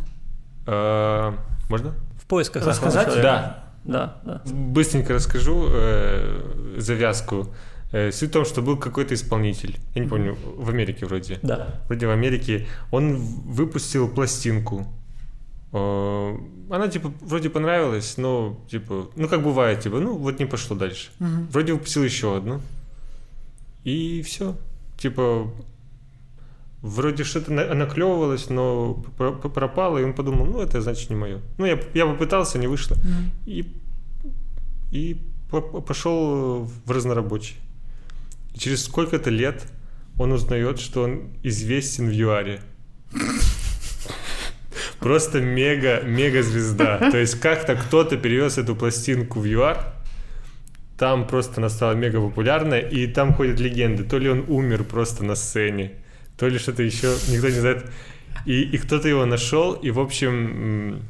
[0.68, 1.36] А,
[1.70, 1.96] можно?
[2.22, 3.22] В поисках Рассказать?
[3.22, 3.64] Да.
[3.86, 4.42] Да, да.
[4.46, 7.54] Быстренько расскажу э, завязку.
[7.92, 11.40] Э, суть в том, что был какой-то исполнитель, я не помню, в Америке вроде.
[11.42, 11.82] Да.
[11.88, 12.68] Вроде в Америке.
[12.92, 14.86] Он выпустил пластинку.
[15.74, 16.38] Э,
[16.70, 21.10] она, типа, вроде понравилась, но, типа, ну, как бывает, типа, ну, вот не пошло дальше.
[21.20, 21.48] Угу.
[21.52, 22.62] Вроде выпустил еще одну.
[23.84, 24.56] И все.
[24.98, 25.52] Типа,
[26.82, 31.40] вроде что-то наклевывалось, но пропало, и он подумал, ну, это значит не мое.
[31.58, 32.96] Ну, я, я попытался, не вышло.
[32.96, 33.30] Mm.
[33.48, 33.76] И,
[34.92, 35.18] и
[35.88, 37.56] пошел в разнорабочий.
[38.60, 39.64] Через сколько-то лет
[40.18, 42.60] он узнает, что он известен в ЮАРе.
[45.00, 47.10] Просто мега, мега звезда.
[47.10, 49.94] То есть как-то кто-то перевез эту пластинку в ЮАР,
[50.98, 54.04] там просто она стала мега популярной, и там ходят легенды.
[54.04, 55.94] То ли он умер просто на сцене,
[56.38, 57.86] то ли что-то еще, никто не знает.
[58.46, 61.02] И, и кто-то его нашел, и, в общем,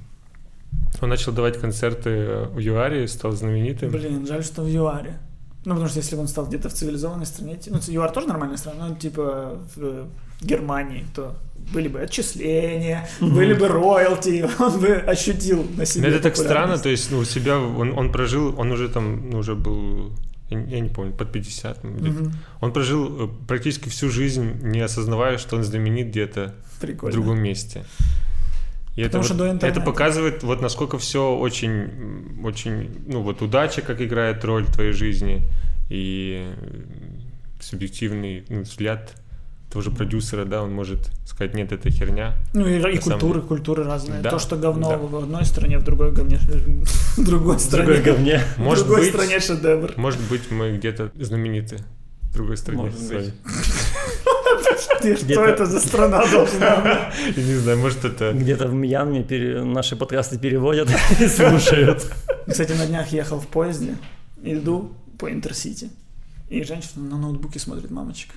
[1.01, 3.89] он начал давать концерты в ЮАРе, стал знаменитым.
[3.89, 5.17] Блин, жаль, что в ЮАРе.
[5.69, 8.57] Ну, потому что если бы он стал где-то в цивилизованной стране, ну, ЮАР тоже нормальная
[8.57, 10.07] страна, но типа в
[10.41, 11.35] Германии, то
[11.71, 13.35] были бы отчисления, mm-hmm.
[13.35, 16.07] были бы роялти, он бы ощутил на себе.
[16.07, 19.29] Но это так странно, то есть, ну, у себя он, он прожил, он уже там,
[19.29, 20.11] ну, уже был
[20.49, 21.85] я, не помню, под 50.
[21.85, 22.31] Угу.
[22.61, 27.85] Он прожил э, практически всю жизнь, не осознавая, что он знаменит где-то в другом месте.
[28.95, 34.01] И это, что вот, это показывает, вот насколько все очень, очень, ну вот удача, как
[34.01, 35.43] играет роль в твоей жизни,
[35.89, 36.45] и
[37.59, 39.13] субъективный ну, взгляд
[39.69, 42.33] того же продюсера, да, он может сказать, нет, это херня.
[42.53, 44.21] Ну и, и культуры, культуры разные.
[44.21, 44.97] Да, То, что говно да.
[44.97, 46.39] в одной стране, в другой говне,
[47.17, 47.83] в другой стране.
[47.83, 48.41] В другой говне.
[48.57, 49.93] Может в другой быть, стране шедевр.
[49.95, 51.77] Может быть, мы где-то знамениты
[52.23, 52.81] в другой стране.
[52.81, 53.33] Может быть.
[54.79, 56.75] Что это за страна должна
[57.25, 57.37] быть?
[57.37, 58.33] Я не знаю, может это...
[58.33, 59.25] Где-то в Мьянме
[59.63, 62.05] наши подкасты переводят и слушают.
[62.47, 63.95] Кстати, на днях ехал в поезде,
[64.43, 65.89] иду по Интерсити,
[66.49, 68.31] и женщина на ноутбуке смотрит мамочек.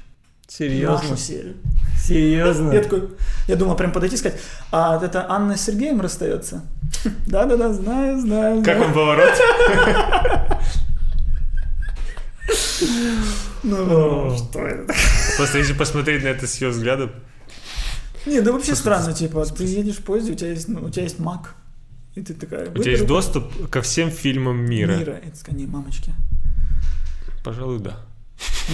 [0.48, 1.08] Серьезно?
[1.08, 1.54] Нашу серию.
[1.98, 2.72] Серьезно?
[2.72, 3.08] Я такой,
[3.48, 4.38] я думал прям подойти и сказать,
[4.70, 6.62] а это Анна с Сергеем расстается?
[7.26, 8.62] Да-да-да, знаю, знаю.
[8.62, 9.32] Как он поворот?
[13.62, 14.92] Ну, что это?
[15.36, 17.12] Просто если посмотреть на это с ее взгляда.
[18.26, 21.02] Не, да вообще странно, типа, ты едешь в поезде, у тебя есть, ну, у тебя
[21.02, 21.48] есть Mac,
[22.14, 22.70] и ты такая...
[22.70, 24.96] У тебя есть доступ ко всем фильмам мира.
[24.96, 26.14] Мира, это скани, мамочки.
[27.44, 27.98] Пожалуй, да.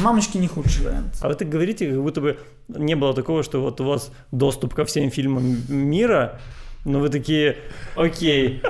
[0.02, 1.16] Мамочки не худший вариант.
[1.20, 4.74] А вы так говорите, как будто бы не было такого, что вот у вас доступ
[4.74, 6.40] ко всем фильмам мира,
[6.84, 7.56] но вы такие,
[7.96, 8.62] окей,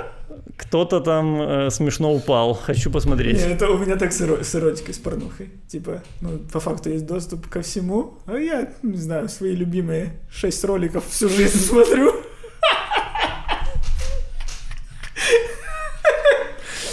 [0.56, 3.38] кто-то там э, смешно упал, хочу посмотреть.
[3.38, 5.50] Не, это у меня так с, эро- с эротикой, с порнухой.
[5.68, 10.64] Типа, ну, по факту есть доступ ко всему, а я, не знаю, свои любимые шесть
[10.64, 12.14] роликов всю жизнь смотрю.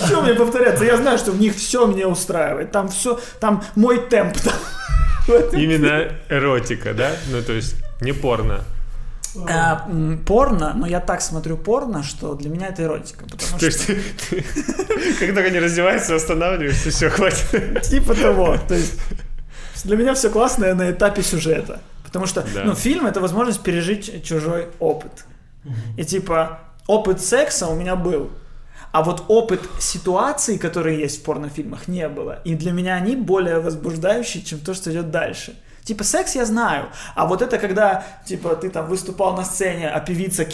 [0.05, 0.86] Что мне повторяться?
[0.86, 2.71] Я знаю, что в них все меня устраивает.
[2.71, 4.38] Там все, там мой темп.
[4.39, 4.53] Там.
[5.53, 7.15] Именно эротика, да?
[7.31, 8.63] Ну, то есть не порно.
[9.49, 9.88] А,
[10.25, 13.25] порно, но я так смотрю порно, что для меня это эротика.
[13.25, 14.43] Потому То есть ты,
[15.19, 17.81] как только они раздеваются, останавливаешься, все, хватит.
[17.83, 18.57] Типа того.
[18.67, 18.93] То есть
[19.83, 21.81] для меня все классное на этапе сюжета.
[22.03, 22.63] Потому что да.
[22.63, 25.25] ну, фильм это возможность пережить чужой опыт.
[25.97, 28.29] И типа опыт секса у меня был.
[28.91, 32.39] А вот опыт ситуаций, которые есть в порнофильмах, не было.
[32.45, 35.55] И для меня они более возбуждающие, чем то, что идет дальше.
[35.86, 39.99] Типа секс я знаю, а вот это когда, типа, ты там выступал на сцене, а
[39.99, 40.47] певица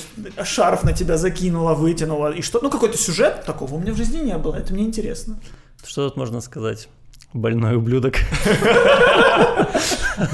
[0.44, 4.20] шарф на тебя закинула, вытянула, и что, ну какой-то сюжет, такого у меня в жизни
[4.20, 5.40] не было, это мне интересно.
[5.86, 6.90] Что тут можно сказать?
[7.34, 8.16] Больной ублюдок.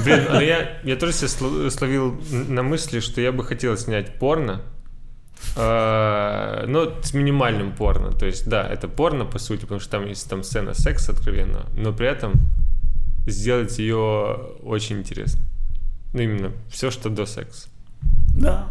[0.04, 4.62] Блин, а я, я тоже себя словил на мысли, что я бы хотел снять порно,
[5.56, 8.10] а, но с минимальным порно.
[8.10, 11.66] То есть, да, это порно, по сути, потому что там есть там сцена секса откровенно,
[11.76, 12.32] но при этом
[13.28, 13.96] сделать ее
[14.62, 15.40] очень интересно.
[16.12, 17.68] Ну, именно все, что до секса.
[18.34, 18.68] Да.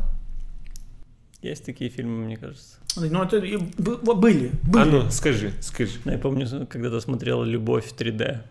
[1.41, 2.77] Есть такие фильмы, мне кажется.
[2.95, 4.81] Ну, это были, были.
[4.81, 5.99] А ну, скажи, скажи.
[6.03, 8.41] Ну, я помню, когда-то смотрел «Любовь в 3D».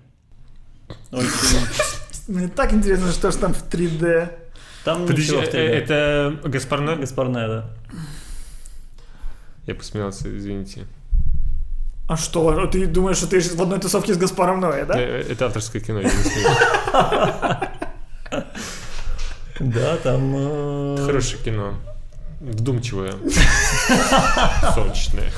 [2.28, 4.30] Мне так интересно, что же там в 3D.
[4.84, 5.56] Там Подожди, ничего в 3D.
[5.56, 6.96] Э, это Гаспарне?
[6.96, 7.70] Гаспарне, да.
[9.66, 10.86] Я посмеялся, извините.
[12.08, 12.48] А что?
[12.48, 14.94] А ты думаешь, что ты в одной тусовке с Гаспаром Ноэ, да?
[14.96, 16.12] Э, это авторское кино, я не
[19.72, 20.34] Да, там...
[20.36, 21.74] Э, Хорошее кино.
[22.40, 23.12] Вдумчивое.
[24.74, 25.32] Сочное.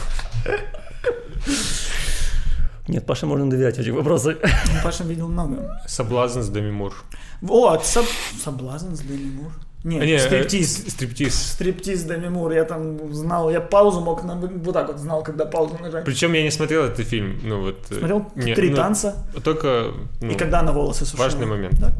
[2.88, 4.36] Нет, Паше можно доверять в этих вопросах.
[4.82, 5.80] Паша видел много.
[5.86, 6.94] Соблазн с Деми Мур.
[7.40, 8.06] Вот, соб...
[8.42, 9.52] соблазн с Деми Мур.
[9.88, 10.84] Нет, не, стриптиз.
[10.88, 11.52] Стриптиз.
[11.52, 12.52] Стриптиз Деми Мур.
[12.52, 16.04] Я там знал, я паузу мог на, вот так вот знал, когда паузу нажать.
[16.04, 17.40] Причем я не смотрел этот фильм.
[17.42, 17.78] Ну вот.
[17.90, 19.14] Э, смотрел не, три ну, танца.
[19.42, 19.92] Только.
[20.20, 21.24] Ну, и когда она волосы сушила.
[21.24, 21.80] Важный момент.
[21.80, 21.92] Да?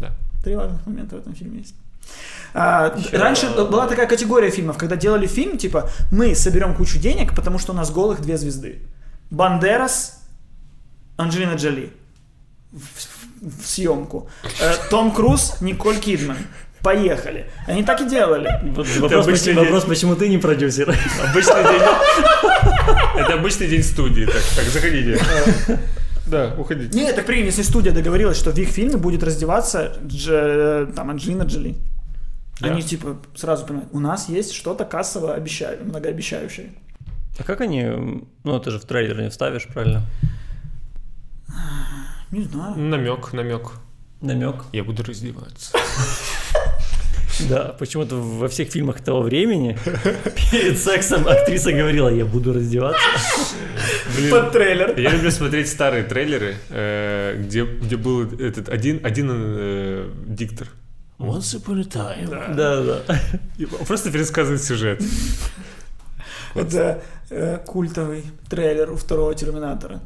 [0.00, 0.10] Да.
[0.44, 1.74] Три важных момента в этом фильме есть.
[2.52, 7.58] А, раньше была такая категория фильмов, когда делали фильм, типа, мы соберем кучу денег, потому
[7.58, 8.80] что у нас голых две звезды.
[9.30, 10.22] Бандерас,
[11.16, 11.92] Анджелина Джоли
[12.72, 14.28] в, в, в съемку.
[14.60, 16.36] Э, Том Круз, Николь Кидман.
[16.82, 17.46] Поехали.
[17.66, 18.48] Они так и делали.
[18.62, 20.94] Вопрос, почему, вопрос, почему ты не продюсер?
[21.28, 21.82] Обычный день.
[23.16, 24.24] Это обычный день студии.
[24.24, 25.20] Так, так заходите.
[26.26, 26.96] Да, уходите.
[26.96, 31.42] Нет, так прикинь, если студия договорилась, что в их фильме будет раздеваться Дж, там Анджелина
[31.42, 31.74] Джоли.
[32.60, 32.68] Да.
[32.68, 36.70] Они типа сразу понимают, у нас есть что-то кассово обещаю, многообещающее.
[37.38, 37.84] А как они,
[38.44, 40.02] ну это же в трейлер не вставишь, правильно?
[42.30, 42.76] Не знаю.
[42.76, 43.72] Намек, намек.
[44.20, 44.66] Намек.
[44.72, 45.76] Я буду раздеваться.
[47.48, 49.78] Да, почему-то во всех фильмах того времени
[50.50, 53.00] перед сексом актриса говорила, я буду раздеваться.
[54.16, 54.98] Блин, Под трейлер.
[54.98, 60.68] Я люблю смотреть старые трейлеры, э, где, где был этот один, один э, диктор.
[61.18, 62.54] Once upon a time.
[62.54, 63.02] Да, да.
[63.06, 63.20] да.
[63.86, 65.02] Просто пересказывает сюжет.
[66.54, 70.00] Это э, культовый трейлер у второго Терминатора.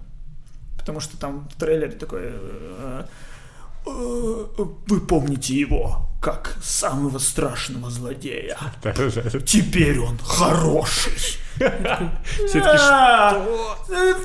[0.78, 2.20] потому что там в трейлере такой...
[2.24, 3.04] Э, э,
[3.84, 8.56] вы помните его как самого страшного злодея.
[9.44, 11.38] Теперь он хороший.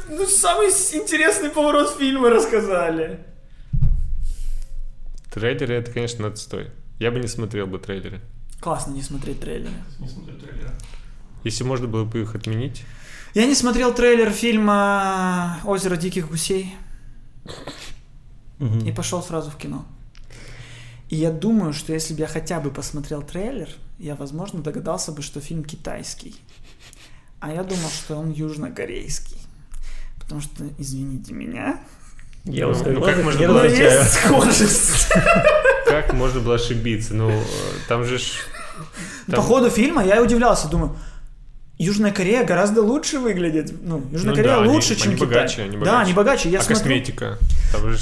[0.09, 3.19] Ну, самый интересный поворот фильма рассказали.
[5.31, 6.71] Трейлеры это, конечно, отстой.
[6.97, 8.21] Я бы не смотрел бы трейлеры.
[8.59, 9.75] Классно не смотреть трейлеры.
[9.99, 10.71] Не смотреть трейлеры.
[11.43, 12.83] Если можно было бы их отменить.
[13.35, 16.75] Я не смотрел трейлер фильма «Озеро диких гусей».
[18.59, 19.85] И пошел сразу в кино.
[21.09, 25.21] И я думаю, что если бы я хотя бы посмотрел трейлер, я, возможно, догадался бы,
[25.21, 26.35] что фильм китайский.
[27.39, 29.37] А я думал, что он южнокорейский.
[30.19, 31.79] Потому что, извините меня,
[32.45, 33.67] я ну, ну, как можно было...
[33.67, 35.11] есть схожесть.
[35.85, 37.13] Как можно было ошибиться?
[37.13, 37.31] Ну,
[37.87, 38.19] там же...
[39.25, 39.35] Там...
[39.35, 40.95] По ходу фильма я удивлялся, думаю,
[41.79, 43.71] Южная Корея гораздо лучше выглядит.
[43.81, 45.27] Ну, Южная ну, Корея да, лучше, они, чем они Китай.
[45.29, 45.91] Богаче, они богаче.
[45.91, 46.49] Да, они богаче.
[46.49, 46.83] Я а смотрю...
[46.83, 47.37] косметика?
[47.71, 47.99] Там же...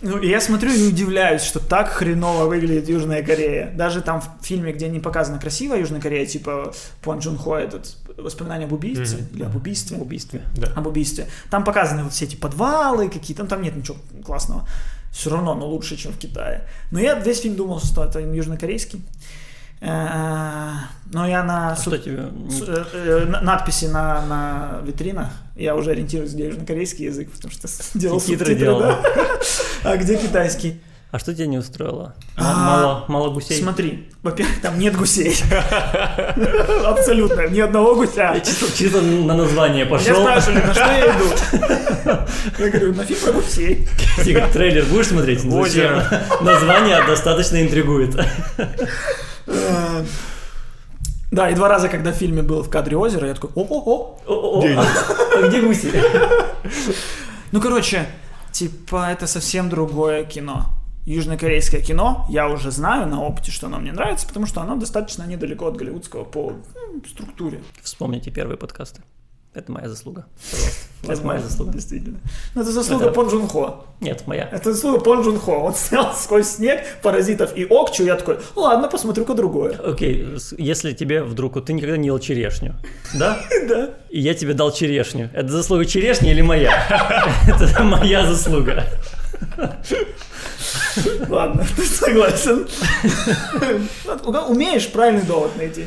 [0.00, 3.72] Ну, я смотрю и удивляюсь, что так хреново выглядит Южная Корея.
[3.76, 7.96] Даже там в фильме, где не показана красивая Южная Корея, типа Пон Джун Хо, этот
[8.16, 9.34] воспоминание об убийце, mm-hmm.
[9.36, 9.96] или об убийстве.
[9.98, 10.72] Об убийстве, да.
[10.74, 11.28] Об убийстве.
[11.48, 14.66] Там показаны вот все эти подвалы какие-то, ну, там нет ничего классного.
[15.12, 16.66] Все равно, но лучше, чем в Китае.
[16.90, 19.00] Но я весь фильм думал, что это южнокорейский.
[19.82, 20.74] Э,
[21.12, 22.28] но я на, а что тебе?
[22.66, 27.68] Э, э, надписи на, на витринах, я уже ориентируюсь, где южнокорейский язык, потому что
[27.98, 28.80] делал субтитры, делал.
[28.80, 29.02] Да?
[29.84, 30.80] А где китайский?
[31.10, 32.14] А что тебя не устроило?
[32.36, 33.60] А, мало, мало гусей?
[33.60, 35.34] Смотри, во-первых, там нет гусей.
[36.86, 38.32] Абсолютно, ни одного гуся.
[38.34, 40.20] Я чисто, чисто на название пошел.
[40.20, 42.26] Меня спрашивали, на что я иду.
[42.58, 43.88] Я говорю, на фильм про гусей.
[44.24, 45.40] Тихо, трейлер будешь смотреть?
[45.40, 46.00] Зачем?
[46.40, 48.16] Название достаточно интригует.
[51.30, 54.18] Да, и два раза, когда в фильме был в кадре озера, я такой, о-о-о,
[55.48, 55.90] где гуси?
[57.52, 58.06] Ну, короче,
[58.50, 60.66] типа, это совсем другое кино.
[61.06, 65.24] Южнокорейское кино, я уже знаю на опыте, что оно мне нравится, потому что оно достаточно
[65.24, 67.62] недалеко от голливудского по ну, структуре.
[67.82, 69.02] Вспомните первые подкасты.
[69.54, 70.24] Это моя заслуга.
[71.02, 71.12] Пожалуйста.
[71.12, 71.72] Это моя заслуга.
[71.72, 72.20] Действительно.
[72.54, 73.12] Но это заслуга это...
[73.12, 73.84] Пон Джун Хо.
[74.00, 74.48] Нет, моя.
[74.50, 75.58] Это заслуга Пон Джун Хо.
[75.64, 78.04] Он снял сквозь снег, паразитов и Окчу.
[78.04, 79.76] Я такой, ладно, посмотрю-ка другое.
[79.76, 80.26] Окей,
[80.56, 82.76] если тебе вдруг, ты никогда не ел черешню,
[83.14, 83.38] да?
[83.68, 83.90] Да.
[84.10, 85.28] И я тебе дал черешню.
[85.34, 86.72] Это заслуга черешни или моя?
[87.46, 88.84] Это моя заслуга.
[91.28, 92.66] Ладно, ты согласен.
[94.48, 95.86] Умеешь правильный довод найти.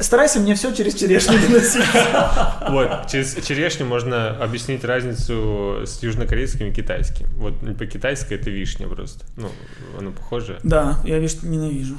[0.00, 1.84] Старайся мне все через черешню доносить.
[2.68, 7.28] Вот, через черешню можно объяснить разницу с южнокорейским и китайским.
[7.36, 9.24] Вот по-китайски это вишня просто.
[9.36, 9.50] Ну,
[9.98, 10.58] оно похоже.
[10.62, 11.98] Да, я вишню ненавижу.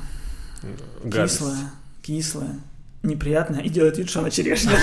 [1.04, 1.38] Гадость.
[1.40, 1.72] Кислая,
[2.02, 2.60] кислая,
[3.04, 4.74] неприятная и делает вид, что она черешня.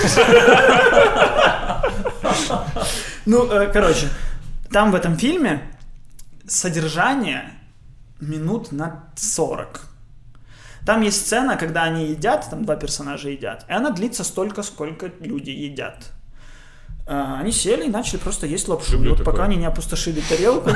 [3.25, 4.09] Ну, э, короче,
[4.69, 5.61] там в этом фильме
[6.45, 7.53] содержание
[8.19, 9.79] минут на 40
[10.85, 15.11] там есть сцена, когда они едят, там два персонажа едят, и она длится столько, сколько
[15.19, 16.11] люди едят.
[17.05, 19.33] А, они сели и начали просто есть лапшу, Люблю вот такое.
[19.33, 20.69] пока они не опустошили тарелку.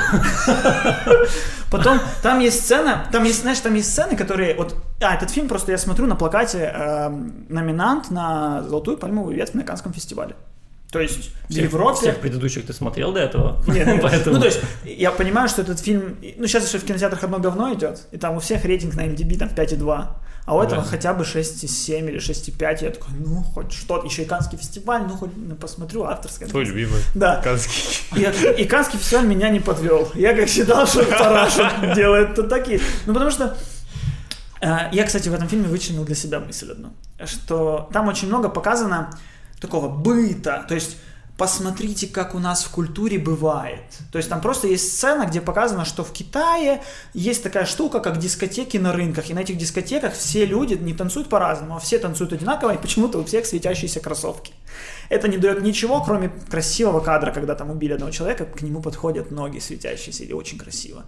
[1.70, 5.48] Потом там есть сцена, там есть, знаешь, там есть сцены, которые вот, а этот фильм
[5.48, 7.08] просто я смотрю на плакате э,
[7.48, 10.36] номинант на золотую пальмовую ветвь на Канском фестивале.
[10.90, 12.00] То есть всех, в Европе...
[12.00, 13.62] Всех предыдущих ты смотрел до этого?
[13.66, 14.36] Нет, Поэтому...
[14.36, 16.16] ну то есть я понимаю, что этот фильм...
[16.36, 19.36] Ну сейчас еще в кинотеатрах одно говно идет, и там у всех рейтинг на MDB
[19.38, 20.06] там 5,2,
[20.46, 20.88] а у этого да.
[20.88, 25.14] хотя бы 6,7 или 6,5, я такой, ну хоть что-то, еще и Канский фестиваль, ну
[25.14, 26.48] хоть ну, посмотрю, авторское.
[26.48, 27.02] Твой любимый.
[27.14, 27.42] Да.
[27.42, 27.82] Канский.
[28.16, 30.10] И, и Канский фестиваль меня не подвел.
[30.14, 32.80] Я как считал, что Параша делает, то такие.
[33.04, 33.58] Ну потому что
[34.62, 36.94] э, я, кстати, в этом фильме вычленил для себя мысль одну,
[37.26, 39.10] что там очень много показано
[39.60, 40.64] такого быта.
[40.68, 40.96] То есть
[41.38, 43.84] посмотрите, как у нас в культуре бывает.
[44.10, 46.82] То есть там просто есть сцена, где показано, что в Китае
[47.14, 49.30] есть такая штука, как дискотеки на рынках.
[49.30, 53.18] И на этих дискотеках все люди не танцуют по-разному, а все танцуют одинаково, и почему-то
[53.18, 54.52] у всех светящиеся кроссовки.
[55.08, 59.30] Это не дает ничего, кроме красивого кадра, когда там убили одного человека, к нему подходят
[59.30, 61.04] ноги светящиеся, и очень красиво.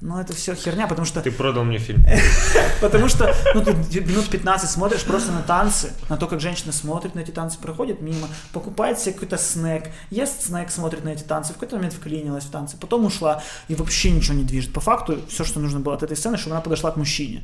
[0.00, 1.20] Но это все херня, потому что...
[1.20, 2.04] Ты продал мне фильм.
[2.80, 7.16] потому что ну, ты минут 15 смотришь просто на танцы, на то, как женщина смотрит
[7.16, 11.50] на эти танцы, проходит мимо, покупает себе какой-то снэк, ест снэк, смотрит на эти танцы,
[11.50, 14.72] в какой-то момент вклинилась в танцы, потом ушла и вообще ничего не движет.
[14.72, 17.42] По факту все, что нужно было от этой сцены, чтобы она подошла к мужчине.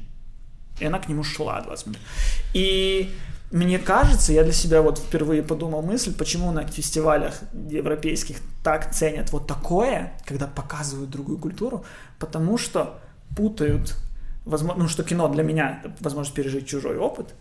[0.78, 2.00] И она к нему шла 20 минут.
[2.52, 3.12] И
[3.54, 7.34] мне кажется, я для себя вот впервые подумал мысль, почему на фестивалях
[7.70, 11.84] европейских так ценят вот такое, когда показывают другую культуру,
[12.18, 12.98] потому что
[13.36, 13.94] путают,
[14.44, 17.32] возможно, ну что кино для меня возможность пережить чужой опыт,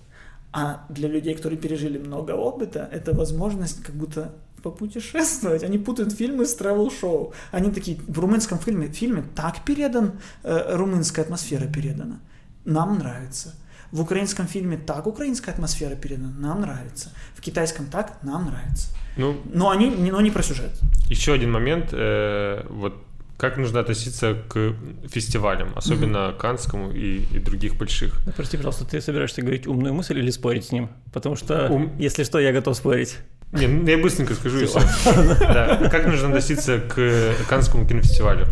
[0.51, 5.63] а для людей, которые пережили много опыта, это возможность как будто попутешествовать.
[5.63, 7.33] Они путают фильмы с travel-шоу.
[7.51, 12.19] Они такие, в румынском фильме, фильме так передан, э, румынская атмосфера передана.
[12.65, 13.55] Нам нравится.
[13.93, 17.11] В украинском фильме так украинская атмосфера передана, нам нравится.
[17.35, 18.87] В китайском так, нам нравится.
[19.17, 20.71] Ну, но они, но не про сюжет.
[21.09, 22.95] Еще один момент, э, вот
[23.37, 24.73] как нужно относиться к
[25.07, 26.37] фестивалям, особенно mm-hmm.
[26.37, 28.19] Канскому и, и других больших.
[28.25, 30.89] Ну, прости, пожалуйста, ты собираешься говорить умную мысль или спорить с ним?
[31.11, 31.91] Потому что, Ум...
[31.99, 33.19] если что, я готов спорить.
[33.53, 34.79] Не, ну, я быстренько скажу и все.
[35.39, 35.89] Да.
[35.89, 38.47] Как нужно относиться к Канскому кинофестивалю?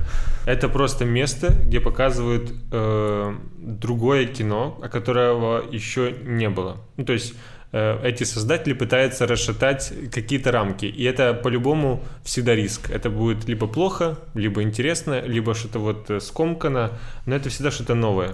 [0.45, 6.77] Это просто место, где показывают э, другое кино, о которого еще не было.
[6.97, 7.33] Ну, то есть
[7.73, 10.85] Э, эти создатели пытаются расшатать какие-то рамки.
[10.85, 12.89] И это по-любому всегда риск.
[12.89, 16.91] Это будет либо плохо, либо интересно, либо что-то вот э, скомкано,
[17.25, 18.33] но это всегда что-то новое.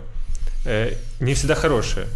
[0.66, 2.08] Э, не всегда хорошее,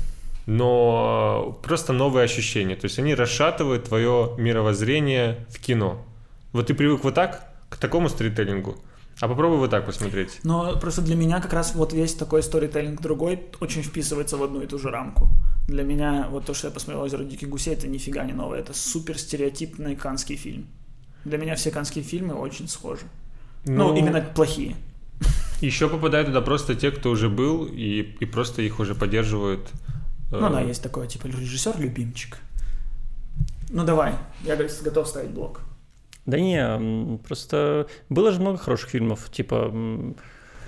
[0.51, 2.75] но просто новые ощущения.
[2.75, 6.05] То есть они расшатывают твое мировоззрение в кино.
[6.51, 8.75] Вот ты привык вот так, к такому сторителлингу,
[9.21, 10.41] а попробуй вот так посмотреть.
[10.43, 14.61] Но просто для меня как раз вот весь такой сторителлинг другой очень вписывается в одну
[14.61, 15.29] и ту же рамку.
[15.69, 18.59] Для меня вот то, что я посмотрел «Озеро диких гусей», это нифига не новое.
[18.59, 20.67] Это супер стереотипный канский фильм.
[21.23, 23.05] Для меня все канские фильмы очень схожи.
[23.63, 24.75] Ну, ну именно плохие.
[25.61, 29.71] Еще попадают туда просто те, кто уже был, и, и просто их уже поддерживают.
[30.31, 32.37] Ну да, э, есть такой, типа, режиссер-любимчик.
[33.69, 34.13] Ну давай,
[34.43, 35.61] я готов ставить блок.
[36.25, 39.73] Да не, просто было же много хороших фильмов, типа...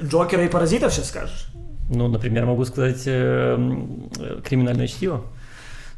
[0.01, 1.47] Джокера и Паразитов сейчас скажешь?
[1.89, 3.55] Ну, например, могу сказать э,
[4.43, 5.23] «Криминальное чтиво».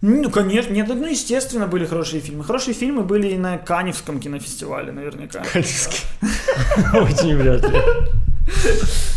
[0.02, 2.44] Ну, конечно, нет, ну, естественно, были хорошие фильмы.
[2.44, 5.44] Хорошие фильмы были и на Каневском кинофестивале, наверняка.
[5.52, 6.06] Каневский.
[6.94, 7.80] Очень вряд ли.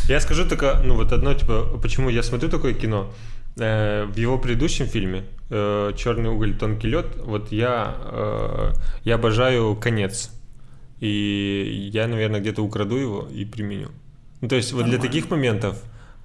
[0.09, 3.13] Я скажу только, ну, вот одно, типа, почему я смотрю такое кино.
[3.59, 7.95] Э, в его предыдущем фильме э, «Черный уголь, тонкий лед», вот я,
[9.05, 10.31] я обожаю конец.
[11.01, 13.91] И я, наверное, где-то украду его и применю.
[14.41, 15.77] Ну, то есть, вот для таких моментов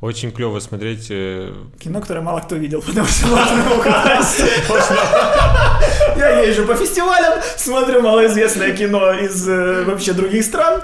[0.03, 1.07] очень клево смотреть.
[1.11, 4.43] Э, Кино, которое мало кто видел, потому что можно украсть.
[6.17, 10.81] Я езжу по фестивалям, смотрю малоизвестное кино из э, вообще других стран.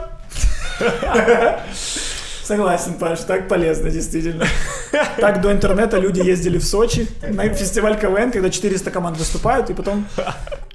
[2.43, 4.45] Согласен, Паш, так полезно, действительно.
[5.17, 9.73] Так до интернета люди ездили в Сочи на фестиваль КВН, когда 400 команд выступают, и
[9.73, 10.05] потом...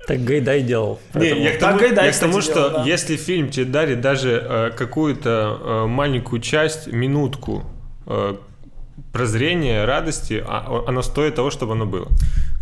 [0.07, 1.01] Так Гайдай делал.
[1.15, 2.85] Не, я к тому, Гайдай, я к тому что делал, да.
[2.85, 7.65] если фильм тебе дарит даже э, какую-то э, маленькую часть, минутку
[8.07, 8.37] Э,
[9.13, 12.09] прозрения, радости, а оно стоит того, чтобы оно было.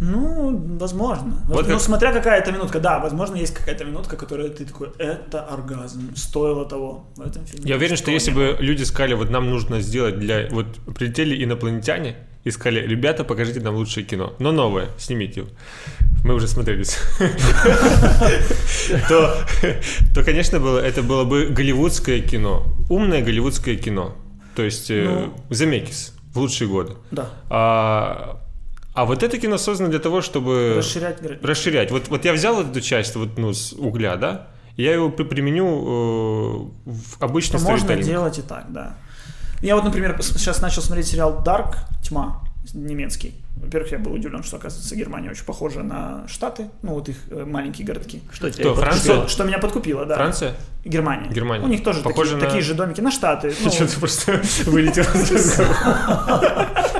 [0.00, 1.44] Ну, возможно.
[1.46, 1.82] Вот ну, как...
[1.82, 2.80] смотря какая это минутка.
[2.80, 7.68] Да, возможно, есть какая-то минутка, которая ты такой, это оргазм, стоило того в этом фильме.
[7.68, 10.48] Я уверен, что если бы люди сказали, вот нам нужно сделать для...
[10.50, 15.50] Вот прилетели инопланетяне и сказали, ребята, покажите нам лучшее кино, но новое, снимите его.
[16.24, 16.98] Мы уже смотрелись.
[19.08, 24.16] То, конечно, было, это было бы голливудское кино, умное голливудское кино
[24.54, 26.94] то есть э, ну, в лучшие годы.
[27.10, 27.30] Да.
[27.48, 28.41] А,
[28.94, 31.18] а вот это кино создано для того, чтобы расширять.
[31.42, 31.90] расширять.
[31.90, 36.90] Вот, вот я взял эту часть вот, ну, с угля, да, я его применю э,
[36.90, 38.96] в обычный Что Можно делать и так, да.
[39.60, 42.42] Я вот, например, сейчас начал смотреть сериал Dark, Тьма,
[42.74, 43.34] немецкий.
[43.56, 47.44] Во-первых, я был удивлен, что, оказывается, Германия очень похожа на Штаты, ну, вот их э,
[47.44, 48.22] маленькие городки.
[48.32, 49.14] Что, Кто, Франция?
[49.18, 50.16] Что, что меня подкупило, да.
[50.16, 50.54] Франция?
[50.84, 51.30] Германия.
[51.30, 51.64] Германия.
[51.64, 52.40] У них тоже такие, на...
[52.40, 53.54] такие же домики, на Штаты.
[53.62, 55.04] Ну, что ты просто вылетел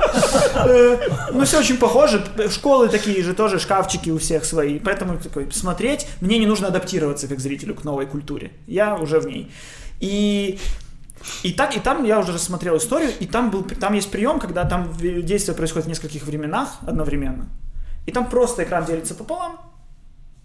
[1.32, 2.24] Ну, все очень похоже.
[2.50, 4.78] Школы такие же, тоже шкафчики у всех свои.
[4.78, 8.52] Поэтому такой, смотреть, мне не нужно адаптироваться как зрителю к новой культуре.
[8.66, 9.50] Я уже в ней.
[10.00, 10.58] И
[11.42, 14.64] и так, и там я уже рассмотрел историю, и там был, там есть прием, когда
[14.64, 17.46] там действие происходит в нескольких временах одновременно.
[18.06, 19.60] И там просто экран делится пополам,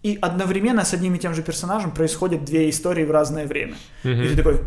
[0.03, 3.75] и одновременно с одним и тем же персонажем происходят две истории в разное время.
[4.03, 4.25] Mm-hmm.
[4.25, 4.61] И ты такой,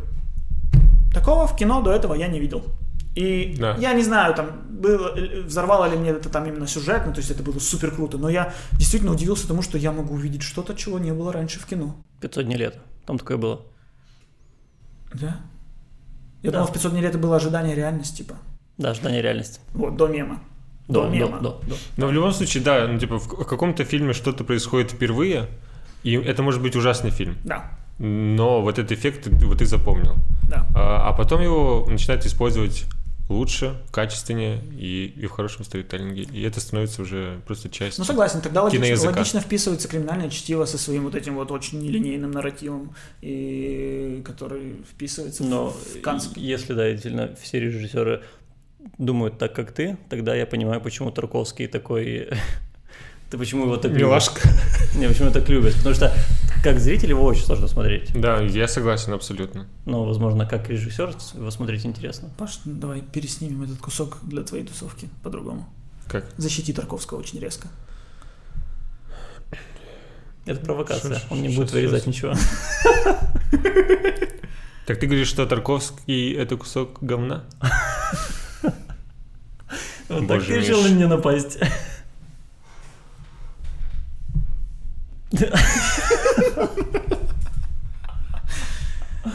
[1.14, 2.64] такого в кино до этого я не видел.
[3.14, 3.76] И да.
[3.76, 7.42] я не знаю, там было, взорвало ли мне это там именно сюжетно, то есть это
[7.42, 11.12] было супер круто, но я действительно удивился тому, что я могу увидеть что-то, чего не
[11.12, 11.96] было раньше в кино.
[12.20, 13.62] 500 дней лет, там такое было.
[15.12, 15.36] Да?
[16.42, 16.58] Я да.
[16.58, 18.36] думал, в 500 дней лет это было ожидание реальности, типа.
[18.78, 19.61] Да, ожидание реальности.
[19.74, 20.40] Вот, до мема.
[20.86, 21.40] До, до мема.
[21.40, 21.74] До, до, до.
[21.96, 25.48] Но в любом случае, да, ну, типа, в каком-то фильме что-то происходит впервые,
[26.04, 27.36] и это может быть ужасный фильм.
[27.44, 27.76] Да.
[27.98, 30.14] Но вот этот эффект вот ты запомнил.
[30.48, 30.66] Да.
[30.74, 32.86] А, а потом его начинают использовать
[33.30, 36.24] лучше, качественнее и, и в хорошем сторителлинге.
[36.24, 40.78] И это становится уже просто частью Ну, согласен, тогда логично, логично вписывается криминальное чтиво со
[40.78, 46.36] своим вот этим вот очень нелинейным нарративом, и который вписывается Но в Канск.
[46.36, 48.22] если, да, действительно, все режиссеры
[48.98, 52.28] думают так, как ты, тогда я понимаю, почему Тарковский такой...
[53.30, 54.40] Ты почему его так Милашка.
[54.48, 54.94] любишь?
[54.96, 55.76] Не, почему так любят?
[55.76, 56.12] Потому что
[56.62, 58.11] Как зритель его очень сложно смотреть.
[58.12, 59.66] Да, я согласен абсолютно.
[59.86, 62.28] Но, возможно, как режиссер его смотреть интересно.
[62.36, 65.66] Паш, давай переснимем этот кусок для твоей тусовки по-другому.
[66.06, 66.26] Как?
[66.36, 67.68] Защити Тарковского очень резко.
[70.44, 71.18] Это провокация.
[71.18, 72.11] Шо, Он не шо, будет вырезать шо.
[72.11, 72.34] ничего.
[74.86, 77.44] Так ты говоришь, что Тарковский это кусок говна?
[80.08, 81.58] Вот так ты решил на меня напасть.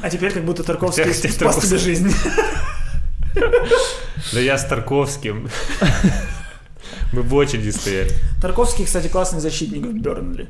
[0.02, 2.14] А теперь как будто Тарковский спас тебе жизнь.
[4.34, 5.50] Да я с Тарковским.
[7.14, 8.12] Мы в очереди стояли.
[8.42, 10.50] Тарковский, кстати, классный защитник в Бернли.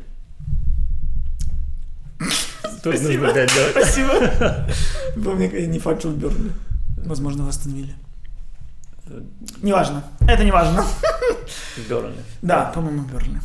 [2.84, 3.72] Тоже нужно опять делать.
[3.72, 4.68] Спасибо.
[5.24, 6.52] Помню, не факт, что в Бернли.
[7.06, 7.94] Возможно, восстановили.
[9.62, 10.04] Неважно.
[10.22, 10.86] Это не важно.
[11.90, 12.22] Бернли.
[12.42, 13.40] Да, по-моему, Бернли.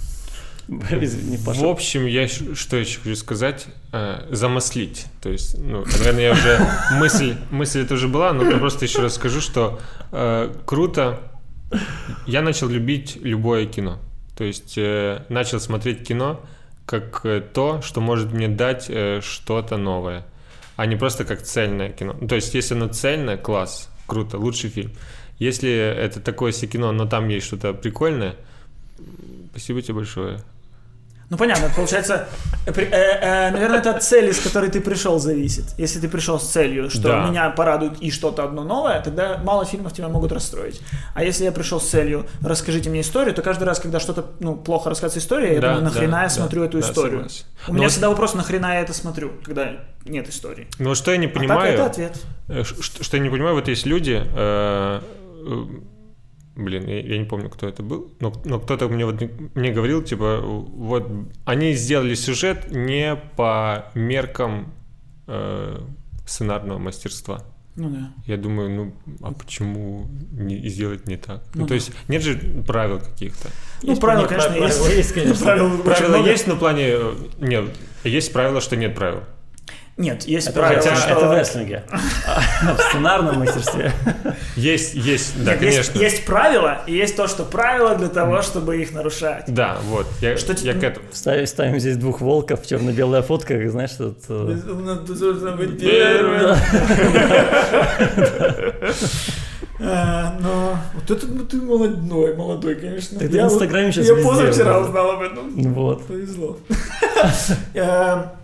[0.91, 1.37] Извини.
[1.39, 3.67] В общем, я что еще хочу сказать?
[3.93, 5.07] Э, замаслить.
[5.21, 6.59] То есть, ну, наверное, я уже
[6.99, 9.81] мысль, мысль это уже была, но просто еще раз скажу, что
[10.13, 11.21] э, круто.
[12.27, 13.99] Я начал любить любое кино.
[14.37, 16.41] То есть э, начал смотреть кино
[16.87, 20.27] как э, то, что может мне дать э, что-то новое,
[20.77, 22.15] а не просто как цельное кино.
[22.29, 24.93] То есть, если оно цельное, класс, круто, лучший фильм.
[25.39, 28.35] Если это такое себе кино, но там есть что-то прикольное,
[29.51, 30.41] спасибо тебе большое.
[31.31, 32.27] Ну понятно, получается,
[32.67, 35.65] э, э, э, наверное, это от цели, с которой ты пришел, зависит.
[35.79, 37.29] Если ты пришел с целью, что да.
[37.29, 40.83] меня порадует и что-то одно новое, тогда мало фильмов тебя могут расстроить.
[41.15, 44.57] А если я пришел с целью, расскажите мне историю, то каждый раз, когда что-то ну,
[44.57, 47.19] плохо рассказывается история, я да, думаю, нахрена да, я смотрю да, эту да, историю.
[47.19, 47.45] Согласен.
[47.69, 47.91] У меня Но...
[47.91, 50.67] всегда вопрос, нахрена я это смотрю, когда нет истории.
[50.81, 51.61] Ну что я не понимаю...
[51.61, 52.21] А так это ответ.
[52.49, 54.21] Э, что, что я не понимаю, вот есть люди...
[54.35, 55.01] Э,
[56.57, 59.21] блин, я, я не помню, кто это был, но, но кто-то мне вот
[59.55, 61.11] мне говорил, типа, вот
[61.45, 64.73] они сделали сюжет не по меркам
[65.27, 65.81] э,
[66.27, 67.45] сценарного мастерства.
[67.77, 68.13] Ну да.
[68.27, 71.43] Я думаю, ну а почему не сделать не так?
[71.55, 71.75] Ну, ну то да.
[71.77, 72.37] есть нет же
[72.67, 73.49] правил каких-то.
[73.83, 74.97] Ну, правила, конечно, правила, есть.
[74.97, 75.45] есть, конечно.
[75.45, 77.65] Правила, правила есть, но в плане э, нет,
[78.05, 79.23] есть правила, что нет правил.
[79.97, 81.11] Нет, есть это правило, хотя, что...
[81.11, 81.83] Это в рестлинге.
[82.63, 83.93] В сценарном мастерстве.
[84.57, 85.99] Есть, есть, да, конечно.
[85.99, 89.45] Есть правила, и есть то, что правила для того, чтобы их нарушать.
[89.49, 90.07] Да, вот.
[90.21, 91.07] Я, что я к этому.
[91.13, 96.57] Ставим, здесь двух волков, черно-белая фотка, знаешь, что Нужно быть первым.
[99.83, 103.19] А, но вот это ну, ты молодой, молодой, конечно.
[103.23, 105.73] Я в Инстаграме сейчас Я позавчера узнал об этом.
[105.73, 106.07] Вот.
[106.07, 106.59] Повезло.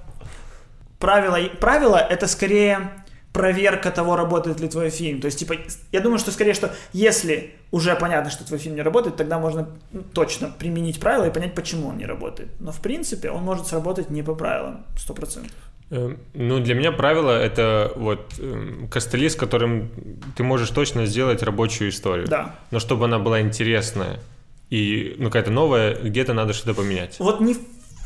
[0.98, 2.90] Правило, правило это скорее
[3.36, 5.20] проверка того, работает ли твой фильм.
[5.20, 5.56] То есть, типа,
[5.92, 9.68] я думаю, что скорее, что если уже понятно, что твой фильм не работает, тогда можно
[9.92, 12.48] ну, точно применить правила и понять, почему он не работает.
[12.60, 15.52] Но, в принципе, он может сработать не по правилам, сто процентов.
[15.90, 19.90] Эм, ну, для меня правило— это вот э, костыли, с которым
[20.34, 22.26] ты можешь точно сделать рабочую историю.
[22.28, 22.54] Да.
[22.70, 24.18] Но чтобы она была интересная
[24.70, 27.16] и, ну, какая-то новая, где-то надо что-то поменять.
[27.18, 27.54] Вот не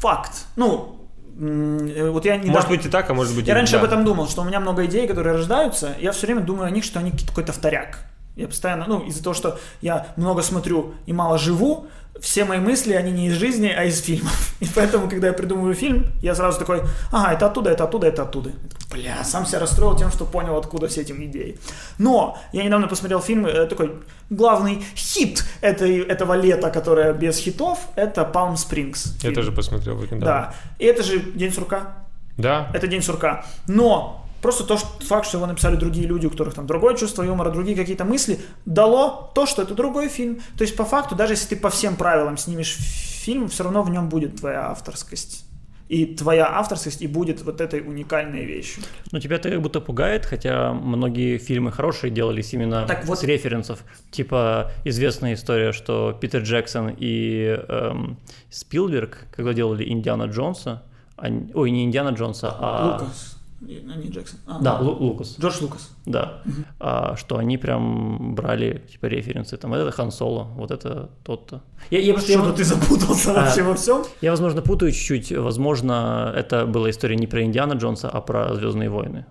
[0.00, 0.46] факт.
[0.56, 0.99] Ну,
[1.40, 2.52] вот я недавно...
[2.52, 3.78] Может быть и так, а может быть я и раньше да.
[3.78, 6.70] об этом думал, что у меня много идей, которые рождаются, я все время думаю о
[6.70, 8.00] них, что они какой-то вторяк.
[8.36, 11.86] Я постоянно, ну, из-за того, что я много смотрю и мало живу,
[12.20, 14.54] все мои мысли, они не из жизни, а из фильмов.
[14.60, 18.22] И поэтому, когда я придумываю фильм, я сразу такой, ага, это оттуда, это оттуда, это
[18.22, 18.50] оттуда.
[18.90, 21.58] Бля, сам себя расстроил тем, что понял, откуда все эти идеи.
[21.98, 23.92] Но я недавно посмотрел фильм, э, такой
[24.30, 29.14] главный хит этой, этого лета, которое без хитов, это Palm Springs.
[29.22, 29.96] Я тоже посмотрел.
[30.10, 30.16] Да.
[30.18, 30.54] да.
[30.78, 31.98] И это же День сурка.
[32.36, 32.70] Да.
[32.74, 33.44] Это День сурка.
[33.68, 37.22] Но Просто то, что, факт, что его написали другие люди, у которых там другое чувство
[37.22, 40.40] юмора, другие какие-то мысли, дало то, что это другой фильм.
[40.56, 43.90] То есть, по факту, даже если ты по всем правилам снимешь фильм, все равно в
[43.90, 45.44] нем будет твоя авторскость.
[45.90, 48.84] И твоя авторскость и будет вот этой уникальной вещью.
[49.10, 53.18] Ну, тебя это как будто пугает, хотя многие фильмы хорошие делались именно так вот...
[53.18, 53.82] с референсов.
[54.12, 58.18] Типа известная история, что Питер Джексон и эм,
[58.50, 60.84] Спилберг, когда делали Индиана Джонса,
[61.16, 61.50] они...
[61.54, 62.98] ой, не Индиана Джонса, а...
[63.00, 63.39] Лукас.
[63.60, 64.40] Не, не Джексон.
[64.46, 65.36] А, да, Лу- Лукас.
[65.38, 65.90] Джордж Лукас.
[66.06, 66.42] Да.
[66.46, 66.54] Угу.
[66.80, 69.56] А, что они прям брали типа референсы.
[69.56, 71.62] Там вот это Хан Соло, вот это тот-то.
[71.90, 72.54] Я, я просто, Что-то я...
[72.54, 74.02] ты запутался а, вообще во всем?
[74.22, 75.32] Я, возможно, путаю чуть-чуть.
[75.32, 79.26] Возможно, это была история не про Индиана Джонса, а про Звездные войны.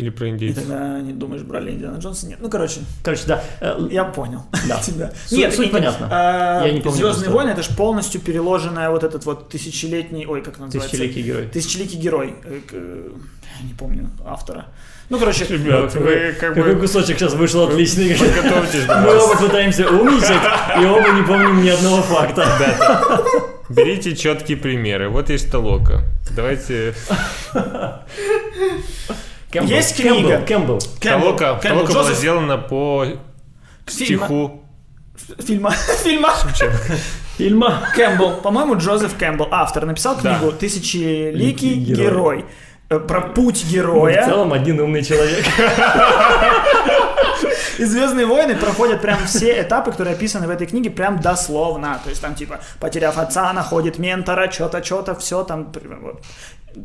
[0.00, 0.62] Или про индейцев.
[0.62, 2.26] И тогда не думаешь, брали Индиана Джонса?
[2.26, 2.38] Нет.
[2.40, 2.80] Ну, короче.
[3.04, 3.44] Короче, да.
[3.90, 4.80] Я понял да.
[4.80, 5.12] тебя.
[5.30, 6.08] Нет, суть понятно.
[6.10, 6.96] А, я не помню.
[6.96, 10.24] Звездные войны это же полностью переложенная вот этот вот тысячелетний.
[10.26, 10.90] Ой, как называется?
[10.90, 11.46] Тысячеликий герой.
[11.48, 12.34] Тысячеликий герой.
[12.44, 13.08] Э, э,
[13.62, 14.68] не помню автора.
[15.10, 16.62] Ну, короче, ребят, вы как бы...
[16.62, 18.16] Какой кусочек сейчас вышел отличный.
[18.16, 20.40] Мы оба пытаемся умничать,
[20.80, 22.46] и оба не помним ни одного факта.
[23.68, 25.10] Берите четкие примеры.
[25.10, 26.04] Вот есть толока.
[26.34, 26.94] Давайте...
[29.50, 29.76] Кэмпбелл.
[29.76, 30.42] Есть книга.
[30.46, 30.78] Кэмпбелл.
[31.00, 33.06] Толока, толока была сделана по
[33.86, 34.64] стиху...
[35.38, 35.70] Фильма.
[36.02, 36.34] Фильма.
[37.36, 37.82] Фильма.
[37.94, 38.40] Кэмпбелл.
[38.42, 42.46] По-моему, Джозеф Кэмпбелл, автор, написал книгу «Тысячеликий герой».
[42.90, 44.22] Э, про путь героя.
[44.22, 45.44] в целом один умный человек.
[47.78, 52.00] И «Звездные войны» проходят прям все этапы, которые описаны в этой книге, прям дословно.
[52.02, 55.72] То есть там типа, потеряв отца, находит ментора, что-то, что-то, все там.
[56.02, 56.20] Вот.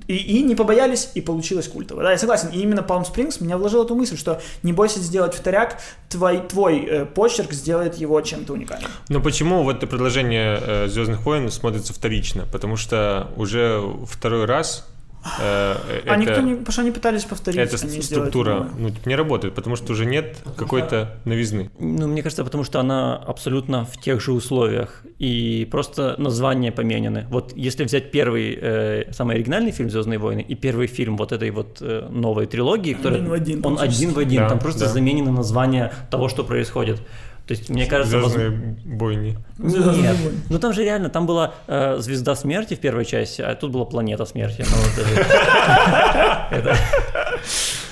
[0.07, 2.03] И, и не побоялись, и получилось культово.
[2.03, 2.49] Да, я согласен.
[2.49, 6.79] И именно Palm Springs меня вложил эту мысль, что не бойся сделать вторяк, твой, твой
[6.79, 8.91] э, почерк сделает его чем-то уникальным.
[9.09, 12.45] Но почему вот это предложение э, Звездных войн смотрится вторично?
[12.51, 14.87] Потому что уже второй раз
[15.39, 17.59] Э, а это, никто не, потому что они пытались повторить.
[17.59, 21.71] Эта структура ну, не работает, потому что уже нет какой-то новизны.
[21.79, 27.25] Ну, мне кажется, потому что она абсолютно в тех же условиях, и просто названия поменены.
[27.29, 31.49] Вот если взять первый, э, самый оригинальный фильм «Звездные войны» и первый фильм вот этой
[31.51, 34.81] вот э, новой трилогии, который, один в один, он один в один, да, там просто
[34.81, 34.91] да.
[34.91, 37.01] заменено название того, что происходит.
[37.47, 38.19] То есть, мне кажется...
[38.19, 38.79] Звездные воз...
[38.85, 39.37] бойни.
[39.59, 40.17] Нет,
[40.49, 43.85] ну там же реально, там была э, звезда смерти в первой части, а тут была
[43.85, 44.65] планета смерти.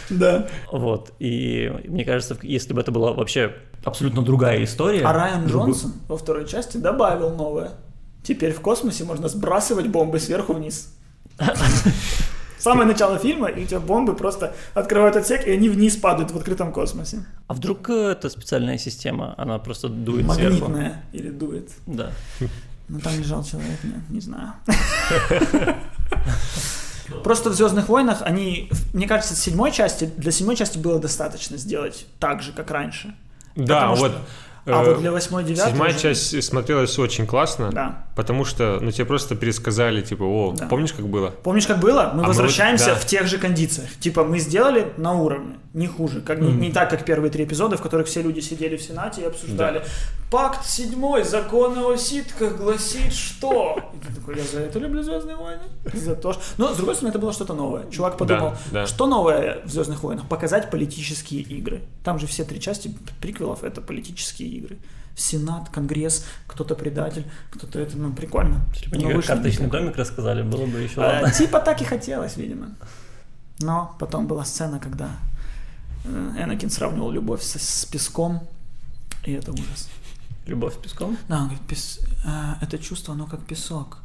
[0.09, 0.47] Да.
[0.71, 5.01] Вот, и мне кажется, если бы это была вообще абсолютно другая история...
[5.05, 7.71] А Райан Джонсон во второй части добавил новое.
[8.21, 10.93] Теперь в космосе можно сбрасывать бомбы сверху вниз.
[12.63, 16.37] Самое начало фильма, и у тебя бомбы просто открывают отсек, и они вниз падают в
[16.37, 17.25] открытом космосе.
[17.47, 20.71] А вдруг э, это специальная система, она просто дует Магнитная сверху?
[20.71, 21.69] Магнитная или дует.
[21.85, 22.11] Да.
[22.87, 24.53] Ну там лежал человек, нет, не знаю.
[27.23, 32.05] Просто в Звездных войнах они, мне кажется, седьмой части, для седьмой части было достаточно сделать
[32.19, 33.13] так же, как раньше.
[33.57, 34.11] Да, вот.
[34.11, 34.21] Что
[34.65, 35.99] а вот для 8 9 Седьмая уже...
[35.99, 38.05] часть смотрелась очень классно, да.
[38.15, 40.67] потому что, ну, тебе просто пересказали, типа, о, да.
[40.67, 41.31] помнишь, как было?
[41.31, 42.11] Помнишь, как было?
[42.13, 42.93] Мы а возвращаемся мы...
[42.93, 42.99] Да.
[42.99, 43.89] в тех же кондициях.
[43.99, 46.21] Типа, мы сделали на уровне, не хуже.
[46.21, 46.51] Как, mm-hmm.
[46.51, 49.25] не, не так, как первые три эпизода, в которых все люди сидели в Сенате и
[49.25, 49.79] обсуждали.
[49.79, 49.85] Да.
[50.31, 53.77] Пакт седьмой, закон о ситках гласит, что...
[53.93, 55.63] И ты такой, я за это люблю Звездные войны.
[55.93, 56.41] За то, что...
[56.57, 57.89] Но, с другой стороны, это было что-то новое.
[57.91, 58.87] Чувак подумал, да, да.
[58.87, 60.27] что новое в Звездных войнах?
[60.27, 61.81] Показать политические игры.
[62.03, 64.77] Там же все три части приквелов— это политические игры.
[65.15, 68.65] Сенат, Конгресс, кто-то предатель, кто-то это, ну, прикольно.
[68.89, 72.69] Бы они карточный домик рассказали, было бы еще а, Типа так и хотелось, видимо.
[73.59, 75.11] Но потом была сцена, когда
[76.05, 78.41] э, Энакин сравнивал любовь с, с песком,
[79.23, 79.89] и это ужас.
[80.47, 81.17] Любовь с песком?
[81.29, 81.99] Да, он говорит, пес...
[82.25, 84.02] э, это чувство, оно как песок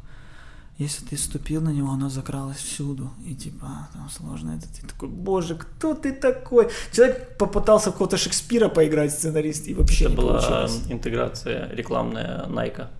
[0.79, 3.11] если ты ступил на него, оно закралось всюду.
[3.27, 4.67] И типа, а, там сложно это.
[4.73, 6.69] Ты такой, боже, кто ты такой?
[6.93, 10.81] Человек попытался в какого-то Шекспира поиграть, сценарист, и вообще это не была получилось.
[10.89, 12.91] интеграция рекламная Найка.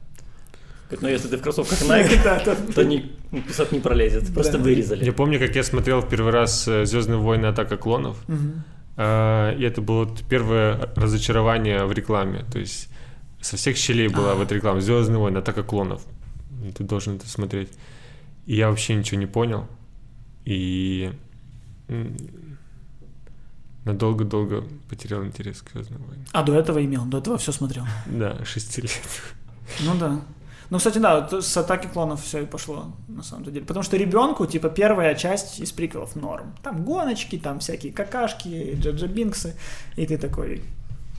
[1.01, 3.11] Но если ты в кроссовках Nike, то не,
[3.47, 4.33] писать не пролезет.
[4.33, 5.05] Просто вырезали.
[5.05, 7.45] Я помню, как я смотрел в первый раз э, «Звездные войны.
[7.45, 8.17] Атака клонов».
[8.97, 12.43] А, и это было первое разочарование в рекламе.
[12.51, 12.89] То есть
[13.39, 15.37] со всех щелей была в этой рекламе «Звездные войны.
[15.37, 16.01] Атака клонов»
[16.75, 17.69] ты должен это смотреть.
[18.45, 19.67] И я вообще ничего не понял.
[20.45, 21.11] И
[23.85, 26.25] надолго-долго потерял интерес к Звездным войнам.
[26.31, 27.85] А до этого имел, до этого все смотрел.
[28.05, 29.01] Да, шести лет.
[29.81, 30.21] Ну да.
[30.69, 33.61] Ну, кстати, да, с атаки клонов все и пошло, на самом деле.
[33.61, 36.53] Потому что ребенку, типа, первая часть из приквелов норм.
[36.61, 39.55] Там гоночки, там всякие какашки, джаджа бинксы.
[39.95, 40.61] И ты такой,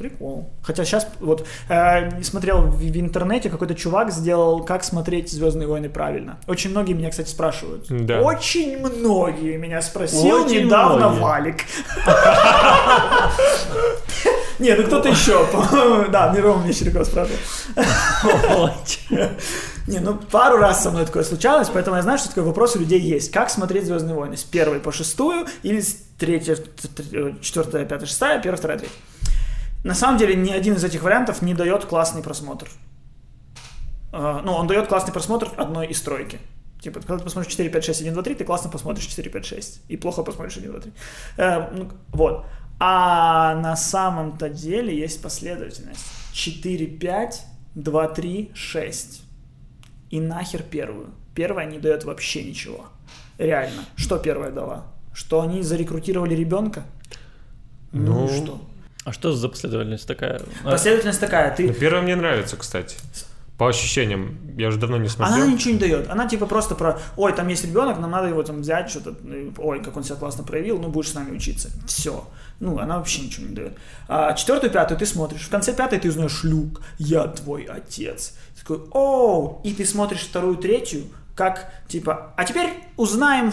[0.00, 0.48] Прикол.
[0.62, 5.90] Хотя сейчас вот э, смотрел в, в интернете, какой-то чувак сделал, как смотреть Звездные войны
[5.90, 6.38] правильно.
[6.46, 7.84] Очень многие меня, кстати, спрашивают.
[7.90, 8.22] Да.
[8.22, 11.22] Очень многие меня спросил Очень недавно многие.
[11.22, 11.56] Валик.
[14.58, 15.46] Не, ну кто-то еще,
[16.10, 17.36] Да, Мирон мне Щеряков спрашивал.
[19.86, 22.78] Не, ну пару раз со мной такое случалось, поэтому я знаю, что такой вопрос у
[22.78, 23.30] людей есть.
[23.32, 24.38] Как смотреть Звездные войны?
[24.38, 26.56] С первой по шестую или с третьей,
[27.42, 28.96] четвертая, пятая, шестая, первая, вторая, третья?
[29.84, 32.68] На самом деле ни один из этих вариантов не дает классный просмотр.
[34.12, 36.38] А, ну, он дает классный просмотр одной из тройки.
[36.80, 39.44] Типа, когда ты посмотришь 4, 5, 6, 1, 2, 3, ты классно посмотришь 4, 5,
[39.44, 39.80] 6.
[39.88, 40.92] И плохо посмотришь 1, 2, 3.
[41.36, 42.46] Э, ну, вот.
[42.78, 46.04] А на самом-то деле есть последовательность.
[46.32, 49.22] 4, 5, 2, 3, 6.
[50.10, 51.10] И нахер первую.
[51.34, 52.86] Первая не дает вообще ничего.
[53.38, 53.84] Реально.
[53.96, 54.86] Что первая дала?
[55.12, 56.84] Что они зарекрутировали ребенка?
[57.92, 58.60] Ну, ну что?
[59.04, 60.42] А что за последовательность такая?
[60.62, 61.66] Последовательность такая, ты...
[61.68, 62.96] Ну, первая мне нравится, кстати.
[63.60, 65.42] по ощущениям, я уже давно не смотрел.
[65.42, 66.08] Она ничего не дает.
[66.08, 69.14] Она типа просто про, ой, там есть ребенок, нам надо его там взять, что-то,
[69.58, 71.68] ой, как он себя классно проявил, ну будешь с нами учиться.
[71.86, 72.26] Все.
[72.58, 73.76] Ну, она вообще ничего не дает.
[74.08, 75.42] А четвертую, пятую ты смотришь.
[75.42, 78.34] В конце пятой ты узнаешь, Люк, я твой отец.
[78.54, 81.04] Ты такой, о, и ты смотришь вторую, третью,
[81.34, 83.52] как типа, а теперь узнаем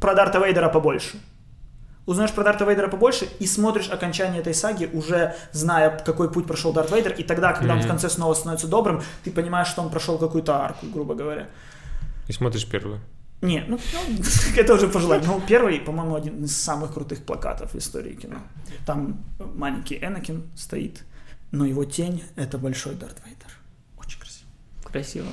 [0.00, 1.18] про Дарта Вейдера побольше
[2.06, 6.72] узнаешь про Дарта Вейдера побольше и смотришь окончание этой саги, уже зная, какой путь прошел
[6.72, 7.78] Дарт Вейдер, и тогда, когда mm-hmm.
[7.78, 11.48] он в конце снова становится добрым, ты понимаешь, что он прошел какую-то арку, грубо говоря.
[12.28, 13.00] И смотришь первую.
[13.40, 14.24] Не, ну, ну
[14.56, 15.26] это уже пожелать.
[15.26, 18.38] Ну, первый, по-моему, один из самых крутых плакатов в истории кино.
[18.86, 21.04] Там маленький Энакин стоит,
[21.50, 23.50] но его тень— это большой Дарт Вейдер.
[23.98, 24.48] Очень красиво.
[24.90, 25.26] Красиво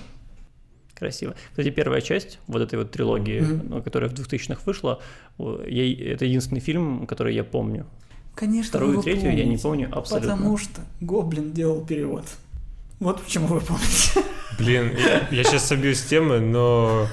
[1.02, 1.34] красиво.
[1.49, 3.82] Кстати, первая часть вот этой вот трилогии, mm-hmm.
[3.82, 5.02] которая в 2000-х вышла,
[5.40, 7.88] я, это единственный фильм, который я помню.
[8.36, 10.32] Конечно, Вторую и третью помните, я не помню абсолютно.
[10.32, 12.26] Потому что Гоблин делал перевод.
[12.99, 14.23] Вот почему вы помните.
[14.60, 17.07] Блин, я, я сейчас собью с темы, но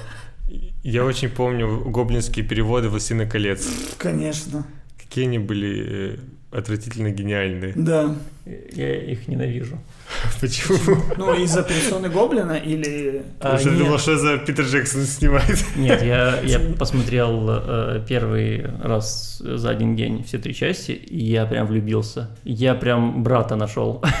[0.83, 3.67] я очень помню гоблинские переводы «Властелина колец».
[3.97, 4.67] Конечно.
[4.97, 6.17] Какие они были э,
[6.51, 7.73] отвратительно гениальные.
[7.75, 8.15] Да.
[8.45, 9.79] Я их ненавижу.
[10.41, 10.97] Почему?
[11.17, 13.23] Ну, из-за персоны Гоблина или...
[13.39, 15.63] А, Уже думал, что за Питер Джексон снимает.
[15.75, 21.45] Нет, я, я посмотрел э, первый раз за один день все три части, и я
[21.45, 22.29] прям влюбился.
[22.43, 24.03] Я прям брата нашел.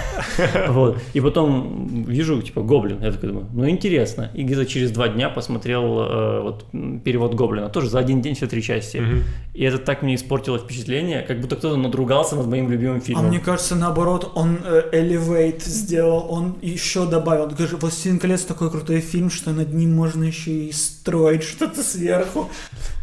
[0.69, 0.97] Вот.
[1.13, 3.01] И потом вижу, типа, Гоблин.
[3.01, 4.31] Я такой думаю, ну, интересно.
[4.33, 6.65] И где-то через два дня посмотрел э, вот
[7.03, 7.69] перевод Гоблина.
[7.69, 9.03] Тоже за один день все три части.
[9.53, 13.25] И это так мне испортило впечатление, как будто кто-то надругался над моим любимым фильмом.
[13.25, 15.59] А мне кажется, наоборот, он э, elevate
[15.89, 17.43] сделал, он еще добавил.
[17.43, 21.81] Он говорит, «Властелин колец» такой крутой фильм, что над ним можно еще и строить что-то
[21.81, 22.49] сверху.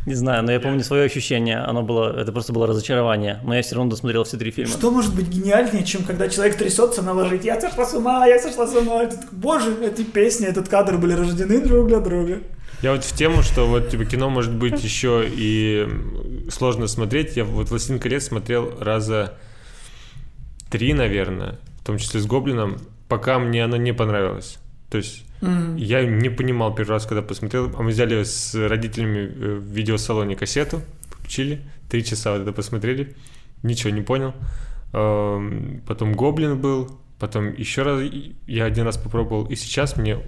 [0.06, 3.62] Не знаю, но я помню свое ощущение, оно было, это просто было разочарование, но я
[3.62, 4.70] все равно досмотрел все три фильма.
[4.70, 8.68] Что может быть гениальнее, чем когда человек трясется наложить «Я сошла с ума, я сошла
[8.68, 12.38] с ума», этот, боже, эти песни, этот кадр были рождены друг для друга.
[12.82, 15.88] Я вот в тему, что вот типа кино может быть еще и
[16.52, 17.36] сложно смотреть.
[17.36, 19.34] Я вот «Властелин колец» смотрел раза
[20.70, 24.58] три, наверное в том числе с Гоблином, пока мне оно не понравилось.
[24.90, 25.78] То есть mm-hmm.
[25.78, 27.72] я не понимал первый раз, когда посмотрел.
[27.78, 33.14] А мы взяли с родителями э, в видеосалоне кассету, включили, три часа вот это посмотрели,
[33.62, 34.34] ничего не понял.
[34.90, 38.02] Потом Гоблин был, потом еще раз
[38.48, 40.18] я один раз попробовал, и сейчас мне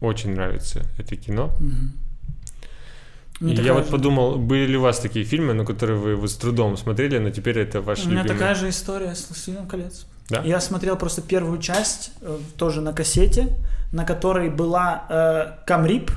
[0.00, 1.50] очень нравится это кино.
[1.58, 3.50] Mm-hmm.
[3.50, 3.90] И я вот же...
[3.90, 7.30] подумал, были ли у вас такие фильмы, на которые вы, вы с трудом смотрели, но
[7.30, 8.38] теперь это ваш У меня любимый...
[8.38, 10.06] такая же история с «Властелином колец».
[10.28, 10.42] Да?
[10.42, 13.56] Я смотрел просто первую часть, э, тоже на кассете,
[13.92, 16.10] на которой была э, Камрип,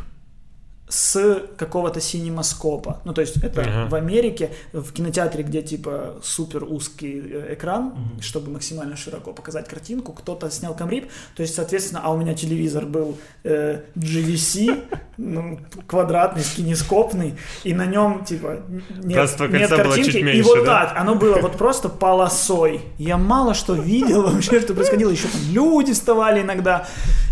[0.92, 3.00] с какого-то синемаскопа.
[3.06, 3.90] Ну, то есть это uh-huh.
[3.90, 8.22] в Америке, в кинотеатре, где типа супер узкий э, экран, uh-huh.
[8.22, 12.86] чтобы максимально широко показать картинку, кто-то снял камрип, то есть, соответственно, а у меня телевизор
[12.86, 14.84] был э, GVC,
[15.16, 18.60] ну, квадратный, кинескопный, и на нем типа
[19.02, 20.88] нет, нет картинки, меньше, и вот да?
[20.88, 22.82] так, оно было вот просто полосой.
[22.98, 26.86] Я мало что видел вообще, что происходило, еще там люди вставали иногда,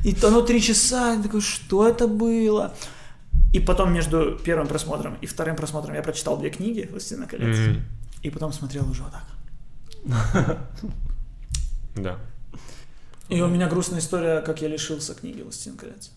[0.06, 2.74] и оно три часа, я такой, что это было?
[3.52, 7.58] И потом между первым просмотром и вторым просмотром я прочитал две книги «Властелина колец».
[7.58, 7.82] Mm-hmm.
[8.24, 10.58] И потом смотрел уже вот так.
[11.96, 12.18] Да.
[13.28, 16.12] И у меня грустная история, как я лишился книги «Властелин колец».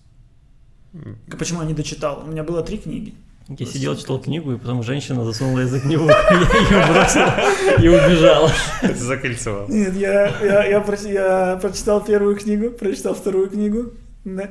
[1.38, 2.22] Почему я не дочитал?
[2.24, 3.14] У меня было три книги.
[3.48, 7.34] Я сидел, читал книгу, и потом женщина засунула язык мне в ухо, я ее бросила
[7.82, 8.50] и убежала.
[8.94, 9.68] Закольцевал.
[9.68, 10.80] Нет, я, я, я, я
[11.60, 13.92] прочитал первую книгу, прочитал вторую книгу,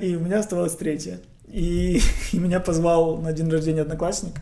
[0.02, 1.20] и у меня оставалась третья.
[1.52, 2.02] И,
[2.32, 4.36] и меня позвал на день рождения одноклассник.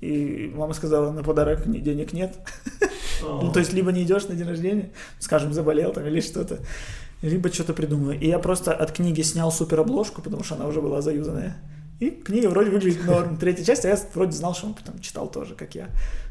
[0.00, 2.36] И мама сказала, на подарок денег нет.
[3.22, 6.60] ну, то есть, либо не идешь на день рождения, скажем, заболел там или что-то,
[7.20, 8.18] либо что-то придумаю.
[8.18, 11.56] И я просто от книги снял супер обложку, потому что она уже была заюзанная.
[11.98, 13.38] И книга вроде выглядит норм.
[13.38, 15.88] Третья часть, а я вроде знал, что он потом читал тоже, как я.